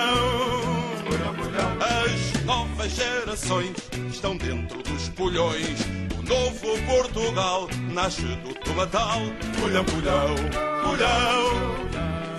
As 1.79 2.43
novas 2.43 2.91
gerações 2.95 3.75
estão 4.09 4.35
dentro 4.37 4.76
pulhões. 5.17 5.79
O 6.17 6.21
novo 6.21 6.77
Portugal 6.85 7.67
nasce 7.91 8.21
do 8.21 8.53
tomatal. 8.53 9.19
Colhão, 9.59 9.83
colhão, 9.83 10.35
colhão. 10.83 11.87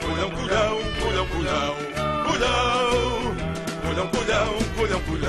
Colhão, 0.00 0.30
colhão, 0.30 0.78
colhão, 1.00 1.26
colhão, 1.26 1.74
colhão. 2.24 2.68
Colhão, 3.82 4.08
colhão, 4.08 4.48
colhão, 4.76 5.00
colhão, 5.04 5.28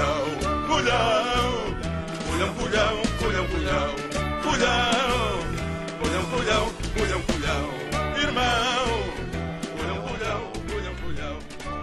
colhão. 0.68 1.10
Colhão, 2.30 2.54
colhão, 2.54 2.96
colhão, 3.18 3.48
colhão, 3.48 3.90
colhão. 4.44 4.80
Colhão, 6.00 6.24
colhão, 6.30 6.64
colhão, 6.96 7.22
colhão. 7.24 7.64
Irmão. 8.22 8.70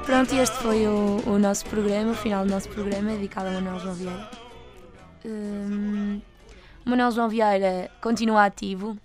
Pronto, 0.06 0.34
e 0.36 0.38
este 0.38 0.56
foi 0.58 0.86
o, 0.86 1.20
o 1.26 1.36
nosso 1.36 1.66
programa, 1.66 2.12
o 2.12 2.14
final 2.14 2.44
do 2.44 2.50
nosso 2.52 2.68
programa, 2.68 3.10
dedicado 3.10 3.48
a 3.48 3.50
Manuel 3.50 3.80
João 3.80 3.94
Vieira. 3.94 4.45
O 5.27 6.91
Manuel 6.91 7.11
João 7.11 7.29
Vieira 7.29 7.91
continua 8.01 8.45
ativo, 8.45 8.97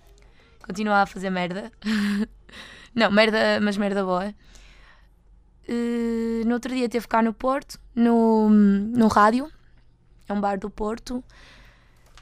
continua 0.64 1.02
a 1.02 1.06
fazer 1.06 1.30
merda. 1.30 1.72
Não, 2.94 3.10
merda, 3.10 3.58
mas 3.60 3.76
merda 3.76 4.04
boa. 4.04 4.34
Uh, 5.68 6.44
no 6.44 6.54
outro 6.54 6.74
dia 6.74 6.88
teve 6.88 7.06
cá 7.08 7.22
no 7.22 7.32
Porto, 7.32 7.80
no, 7.94 8.50
no 8.50 9.08
rádio, 9.08 9.50
é 10.28 10.32
um 10.32 10.40
bar 10.40 10.58
do 10.58 10.68
Porto, 10.68 11.24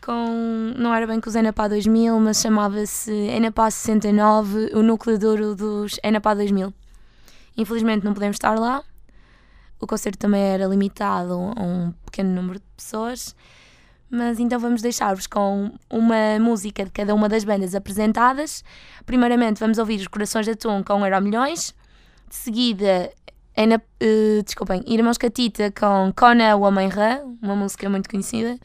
com, 0.01 0.75
não 0.77 0.95
era 0.95 1.07
bem 1.07 1.21
com 1.21 1.29
os 1.29 1.35
Enapá 1.35 1.69
2000, 1.69 2.19
mas 2.21 2.41
chamava-se 2.41 3.13
Enapá 3.13 3.71
69, 3.71 4.71
o 4.75 4.83
núcleo 4.83 5.19
duro 5.19 5.55
dos 5.55 5.99
Enapá 6.03 6.35
2000. 6.35 6.73
Infelizmente 7.57 8.05
não 8.05 8.15
podemos 8.15 8.37
estar 8.37 8.59
lá. 8.59 8.83
O 9.81 9.87
concerto 9.87 10.19
também 10.19 10.43
era 10.43 10.67
limitado 10.67 11.33
a 11.35 11.63
um 11.63 11.93
pequeno 12.05 12.31
número 12.31 12.59
de 12.59 12.67
pessoas. 12.77 13.35
Mas 14.11 14.41
então 14.41 14.59
vamos 14.59 14.83
deixar-vos 14.83 15.27
com 15.29 15.71
uma 15.89 16.39
música 16.41 16.85
de 16.85 16.91
cada 16.91 17.15
uma 17.15 17.29
das 17.29 17.45
bandas 17.45 17.75
apresentadas. 17.77 18.65
Primeiramente 19.07 19.61
vamos 19.61 19.79
ouvir 19.79 20.01
os 20.01 20.09
Corações 20.09 20.47
de 20.47 20.53
Atum 20.53 20.83
com 20.83 21.07
Euro 21.07 21.23
Milhões. 21.23 21.75
De 22.29 22.35
seguida, 22.35 23.11
Ana, 23.57 23.77
uh, 24.03 24.43
desculpem, 24.43 24.83
Irmãos 24.87 25.17
Catita 25.17 25.71
com 25.71 26.13
Kona 26.17 26.57
o 26.57 26.63
Homem 26.63 26.89
Rã, 26.89 27.21
uma 27.41 27.55
música 27.55 27.89
muito 27.89 28.09
conhecida. 28.11 28.59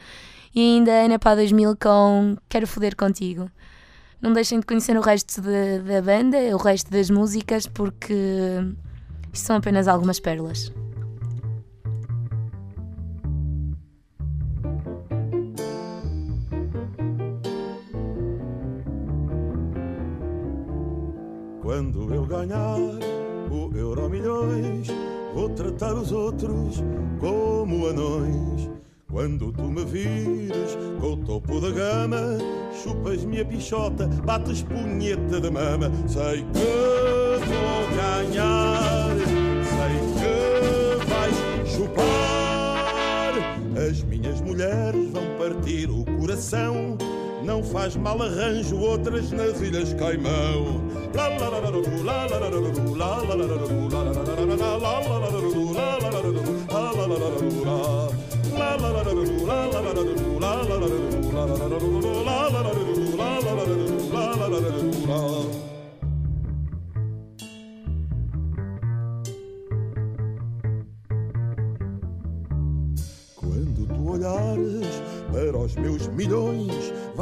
E 0.53 0.59
ainda 0.77 0.91
Ana 0.91 1.19
Pá 1.19 1.35
2000 1.35 1.75
com 1.77 2.37
Quero 2.49 2.65
Foder 2.65 2.95
Contigo. 2.95 3.49
Não 4.21 4.33
deixem 4.33 4.59
de 4.59 4.65
conhecer 4.65 4.97
o 4.97 5.01
resto 5.01 5.41
de- 5.41 5.79
da 5.79 6.01
banda, 6.01 6.37
o 6.53 6.57
resto 6.57 6.89
das 6.89 7.09
músicas, 7.11 7.67
porque 7.67 8.13
isto 9.31 9.45
são 9.45 9.57
apenas 9.57 9.87
algumas 9.87 10.19
pérolas. 10.19 10.71
Quando 21.65 22.13
eu 22.13 22.23
ganhar 22.27 22.77
o 22.77 23.75
euro 23.75 24.07
milhões, 24.07 24.87
vou 25.33 25.49
tratar 25.49 25.95
os 25.95 26.11
outros 26.11 26.83
como 27.19 27.87
anões. 27.87 28.69
Quando 29.11 29.51
tu 29.51 29.63
me 29.63 29.83
vires 29.83 30.77
com 31.01 31.13
o 31.13 31.17
topo 31.17 31.59
da 31.59 31.71
gama, 31.71 32.37
chupas-me 32.83 33.41
a 33.41 33.45
pichota, 33.45 34.05
bates 34.23 34.61
punheta 34.61 35.41
de 35.41 35.49
mama. 35.49 35.91
Sei 36.07 36.45
que 36.53 37.39
vou 37.47 37.81
ganhar, 37.97 39.09
sei 39.65 39.97
que 40.19 41.05
vais 41.09 41.67
chupar. 41.67 43.41
As 43.89 44.03
minhas 44.03 44.39
mulheres 44.39 45.09
vão 45.09 45.25
partir 45.39 45.89
o 45.89 46.05
coração. 46.19 46.95
Não 47.45 47.63
faz 47.63 47.95
mal 47.95 48.19
arranjo 48.21 48.75
outras 48.77 49.31
nas 49.31 49.61
Ilhas 49.61 49.93
Caimão. 49.93 50.81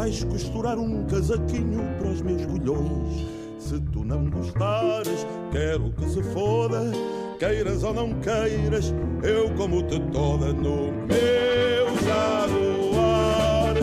Vais 0.03 0.23
costurar 0.25 0.77
um 0.77 1.05
casaquinho 1.05 1.81
para 1.97 2.09
os 2.09 2.21
meus 2.21 2.45
colhões. 2.45 3.25
Se 3.57 3.79
tu 3.93 4.03
não 4.03 4.29
gostares, 4.29 5.25
quero 5.49 5.93
que 5.93 6.09
se 6.09 6.21
foda. 6.21 6.91
Queiras 7.39 7.85
ou 7.85 7.93
não 7.93 8.13
queiras, 8.19 8.93
eu 9.23 9.49
como-te 9.55 10.01
toda 10.11 10.51
no 10.51 10.91
meu 10.91 11.87
jaguar. 12.03 13.75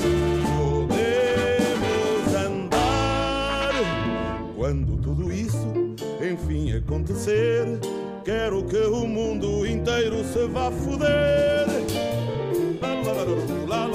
Podemos 0.58 2.34
andar. 2.34 3.72
Quando 4.54 5.00
tudo 5.00 5.32
isso 5.32 5.72
enfim 6.20 6.76
acontecer, 6.76 7.80
quero 8.26 8.62
que 8.64 8.76
o 8.76 9.06
mundo 9.06 9.66
inteiro 9.66 10.22
se 10.24 10.46
vá 10.48 10.70
foder. 10.70 11.66
Quando 12.78 13.89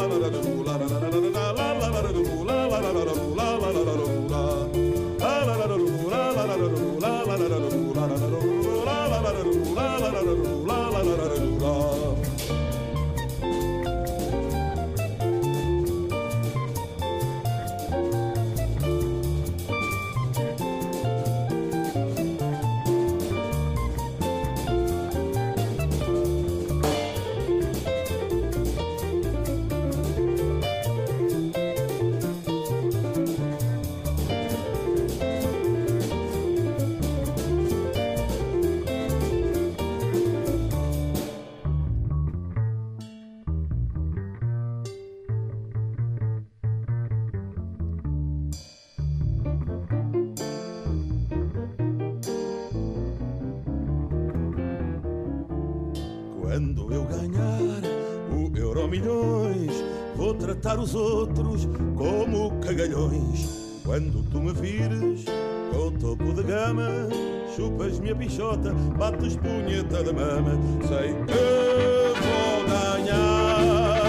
chupas-me 68.29 68.65
a 68.69 68.69
pichota, 68.69 68.73
bates 68.97 69.35
punheta 69.37 70.03
de 70.03 70.13
mama. 70.13 70.51
Sei 70.87 71.13
que 71.25 72.13
vou 72.21 72.63
ganhar, 72.67 74.01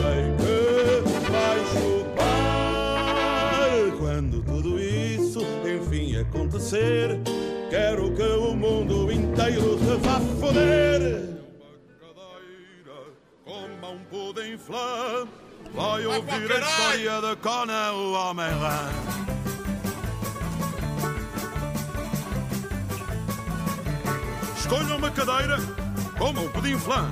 sei 0.00 0.22
que 0.38 0.50
vais 1.30 1.68
chupar. 1.68 3.12
Quando 3.98 4.42
tudo 4.42 4.78
isso 4.78 5.40
enfim 5.64 6.16
acontecer, 6.16 7.20
quero 7.70 8.12
que 8.12 8.22
o 8.22 8.54
mundo 8.54 9.10
inteiro 9.12 9.78
se 9.78 9.96
vá 9.96 10.20
foder. 10.40 11.30
Coma 13.44 13.88
um 13.90 14.04
pudim 14.04 14.56
flan, 14.58 15.26
vai 15.74 16.06
ouvir 16.06 16.52
a 16.52 16.60
história 16.60 17.20
da 17.20 17.36
Cona, 17.36 17.92
o 17.92 18.12
Homem-Rã. 18.12 19.41
Escolha 24.72 24.96
uma 24.96 25.10
cadeira, 25.10 25.58
coma 26.16 26.40
um 26.40 26.48
pudim 26.48 26.78
flan, 26.78 27.10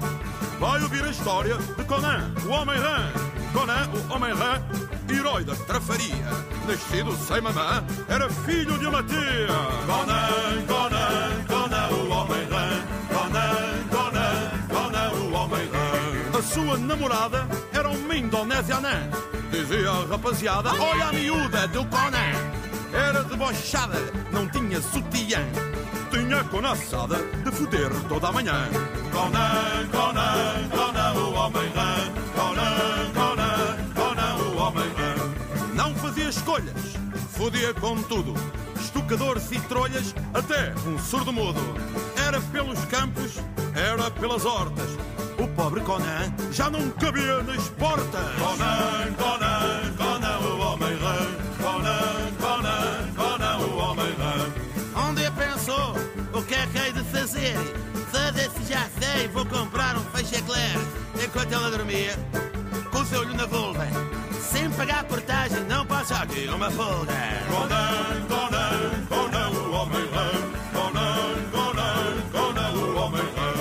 vai 0.58 0.82
ouvir 0.82 1.04
a 1.04 1.10
história 1.10 1.58
de 1.58 1.84
Conan, 1.84 2.32
o 2.46 2.48
Homem-Rã. 2.48 3.12
Conan, 3.52 3.86
o 3.92 4.14
Homem-Rã, 4.14 4.62
herói 5.10 5.44
da 5.44 5.54
trafaria. 5.54 6.24
Nascido 6.66 7.14
sem 7.18 7.42
mamã, 7.42 7.84
era 8.08 8.30
filho 8.30 8.78
de 8.78 8.86
uma 8.86 9.02
tia. 9.02 9.46
Conan, 9.84 10.66
Conan, 10.66 11.44
Conan, 11.46 11.88
o 11.88 12.08
Homem-Rã. 12.08 12.68
Conan, 13.12 13.88
Conan, 13.90 14.50
Conan, 14.70 15.10
o 15.12 15.32
Homem-Rã. 15.34 16.38
A 16.38 16.42
sua 16.42 16.78
namorada 16.78 17.46
era 17.74 17.90
uma 17.90 18.16
indonésia 18.16 18.76
anã. 18.76 19.10
Dizia 19.50 19.90
a 19.90 20.06
rapaziada, 20.06 20.72
olha 20.80 21.08
a 21.08 21.12
miúda 21.12 21.68
do 21.68 21.84
Conan. 21.84 22.58
Era 22.94 23.22
debochada, 23.22 23.98
não 24.32 24.48
tinha 24.48 24.80
sutiã. 24.80 25.44
Tinha 26.10 26.42
conaçada 26.44 27.16
de 27.16 27.52
foder 27.52 27.88
toda 28.08 28.28
a 28.28 28.32
manhã. 28.32 28.68
Conan, 29.12 29.88
Conan, 29.92 30.68
Conan, 30.70 31.12
o 31.14 31.34
Homem-Rã. 31.34 31.94
Conan, 32.34 33.12
Conan, 33.14 33.94
Conan, 33.94 34.34
o 34.36 34.56
Homem-Rã. 34.56 35.14
Não 35.74 35.94
fazia 35.94 36.28
escolhas, 36.28 36.96
fodia 37.32 37.72
com 37.74 38.02
tudo. 38.02 38.34
Estucadores 38.80 39.52
e 39.52 39.60
trolhas, 39.60 40.14
até 40.34 40.74
um 40.86 40.98
surdo 40.98 41.32
mudo. 41.32 41.60
Era 42.26 42.40
pelos 42.40 42.84
campos, 42.86 43.38
era 43.74 44.10
pelas 44.10 44.44
hortas. 44.44 44.90
O 45.38 45.46
pobre 45.54 45.80
Conan 45.82 46.34
já 46.50 46.68
não 46.68 46.90
cabia 46.90 47.40
nas 47.44 47.68
portas. 47.68 48.34
Conan, 48.36 49.14
Conan, 49.16 49.59
hei 57.50 57.56
de 57.56 57.70
fazer? 57.70 57.90
Foda-se, 58.10 58.72
já 58.72 58.88
sei, 59.00 59.28
vou 59.28 59.44
comprar 59.46 59.96
um 59.96 60.04
feixe 60.06 60.36
eclair. 60.36 60.78
Enquanto 61.22 61.52
ela 61.52 61.70
dormia, 61.70 62.14
com 62.90 62.98
o 62.98 63.06
seu 63.06 63.20
olho 63.20 63.34
na 63.34 63.46
vulva. 63.46 63.86
Sem 64.40 64.70
pagar 64.70 65.04
portagem, 65.04 65.60
não 65.64 65.86
passa 65.86 66.16
aqui 66.16 66.48
uma 66.48 66.70
folga. 66.70 67.12
Conan, 67.48 68.26
Conan, 68.28 69.06
Conan, 69.08 69.48
o 69.50 69.72
Homem-Rã. 69.72 70.30
Conan, 70.72 71.50
Conan, 71.52 72.22
Conan, 72.32 72.70
o 72.72 72.96
Homem-Rã. 72.96 73.52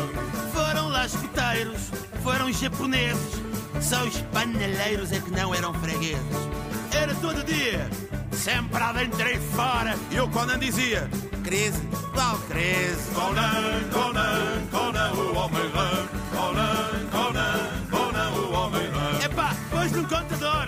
Foram 0.54 0.90
lá 0.90 1.06
escuteiros, 1.06 1.92
foram 2.24 2.52
japoneses. 2.52 3.40
Só 3.82 4.04
os 4.04 4.22
paneleiros 4.34 5.12
é 5.12 5.20
que 5.20 5.32
não 5.32 5.54
eram 5.54 5.74
fregueses. 5.76 6.50
Era 6.92 7.14
todo 7.16 7.44
dia, 7.44 7.88
sempre 8.32 8.82
à 8.82 8.92
dentro 8.92 9.28
e 9.28 9.40
fora. 9.40 9.96
E 10.12 10.20
o 10.20 10.28
Conan 10.30 10.58
dizia: 10.60 11.10
Crise, 11.50 11.82
qual 12.14 12.38
crise? 12.48 13.10
Conan, 13.16 13.90
Conan, 13.92 14.68
Conan, 14.70 15.12
o 15.14 15.36
Homem-Rã. 15.36 16.08
Conan, 16.32 17.10
Conan, 17.10 17.70
Conan, 17.90 18.30
o 18.34 18.54
Homem-Rã. 18.54 19.26
Epá, 19.26 19.56
pôs 19.72 19.92
num 19.92 20.04
contador, 20.04 20.68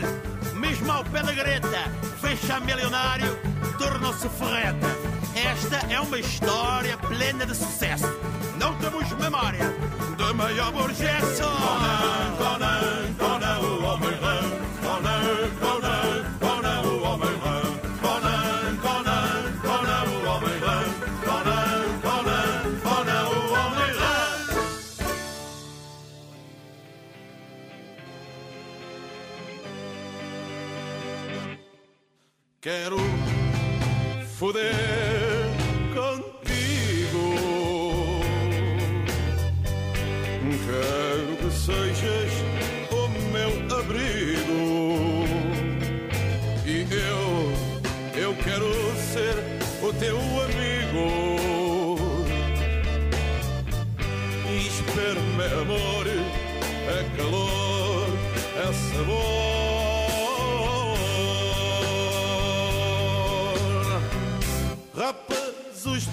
mesmo 0.56 0.92
ao 0.92 1.04
pé 1.04 1.22
da 1.22 1.34
greta, 1.34 1.92
fecha 2.20 2.60
milionário, 2.62 3.38
tornou-se 3.78 4.28
ferreta. 4.30 4.88
Esta 5.36 5.94
é 5.94 6.00
uma 6.00 6.18
história 6.18 6.98
plena 6.98 7.46
de 7.46 7.56
sucesso. 7.56 8.08
Não 8.58 8.74
temos 8.80 9.08
memória 9.12 9.72
de 10.18 10.34
maior 10.34 10.72
burguesso. 10.72 11.44
Conan, 11.44 12.38
Conan, 12.40 13.14
Conan, 13.20 13.41
Quero 32.62 32.98
foder 34.38 34.70
contigo. 35.96 37.34
Quero 40.68 41.38
que 41.38 41.50
sejas 41.56 42.32
o 42.92 43.08
meu 43.34 43.50
abrigo. 43.80 45.26
E 46.64 46.86
eu, 46.94 48.22
eu 48.22 48.36
quero 48.44 48.72
ser 49.12 49.36
o 49.82 49.92
teu 49.94 50.18
amigo. 50.20 51.08
E 54.48 54.68
espero-me 54.68 55.46
amor, 55.62 56.08
é 56.08 57.18
calor, 57.18 58.08
é 58.56 58.72
sabor. 58.72 59.51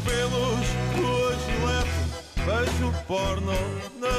Pelos 0.09 0.67
gilete 1.45 2.01
Vejo 2.47 2.93
porno 3.07 3.59
na 4.01 4.17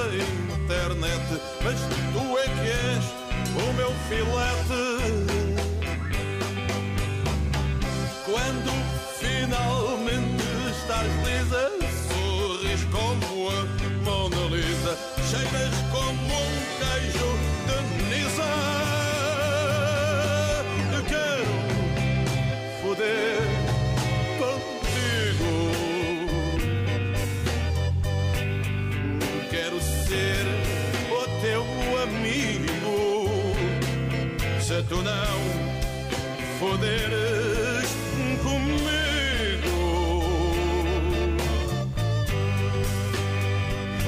internet 0.55 1.41
Mas 1.63 1.79
tu 2.13 2.37
é 2.37 2.43
que 2.43 2.69
és 2.69 3.19
o 3.55 3.73
meu 3.73 3.91
filete. 4.07 4.83
Quando 8.25 8.71
finalmente 9.19 10.43
estás 10.71 11.07
lisa 11.25 11.68
tu 34.89 34.95
não 35.03 35.39
foderes 36.59 37.89
comigo, 38.41 39.77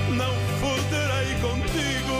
não 0.09 0.35
foderei 0.59 1.35
contigo. 1.39 2.19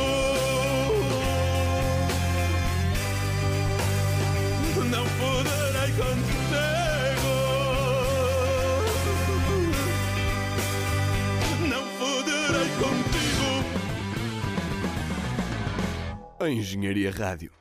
Não 4.92 5.06
foderei 5.06 5.92
contigo. 5.98 7.34
Não 11.68 11.86
foderei 11.98 12.70
contigo. 12.80 13.50
A 16.40 16.50
Engenharia 16.50 17.12
Rádio. 17.12 17.61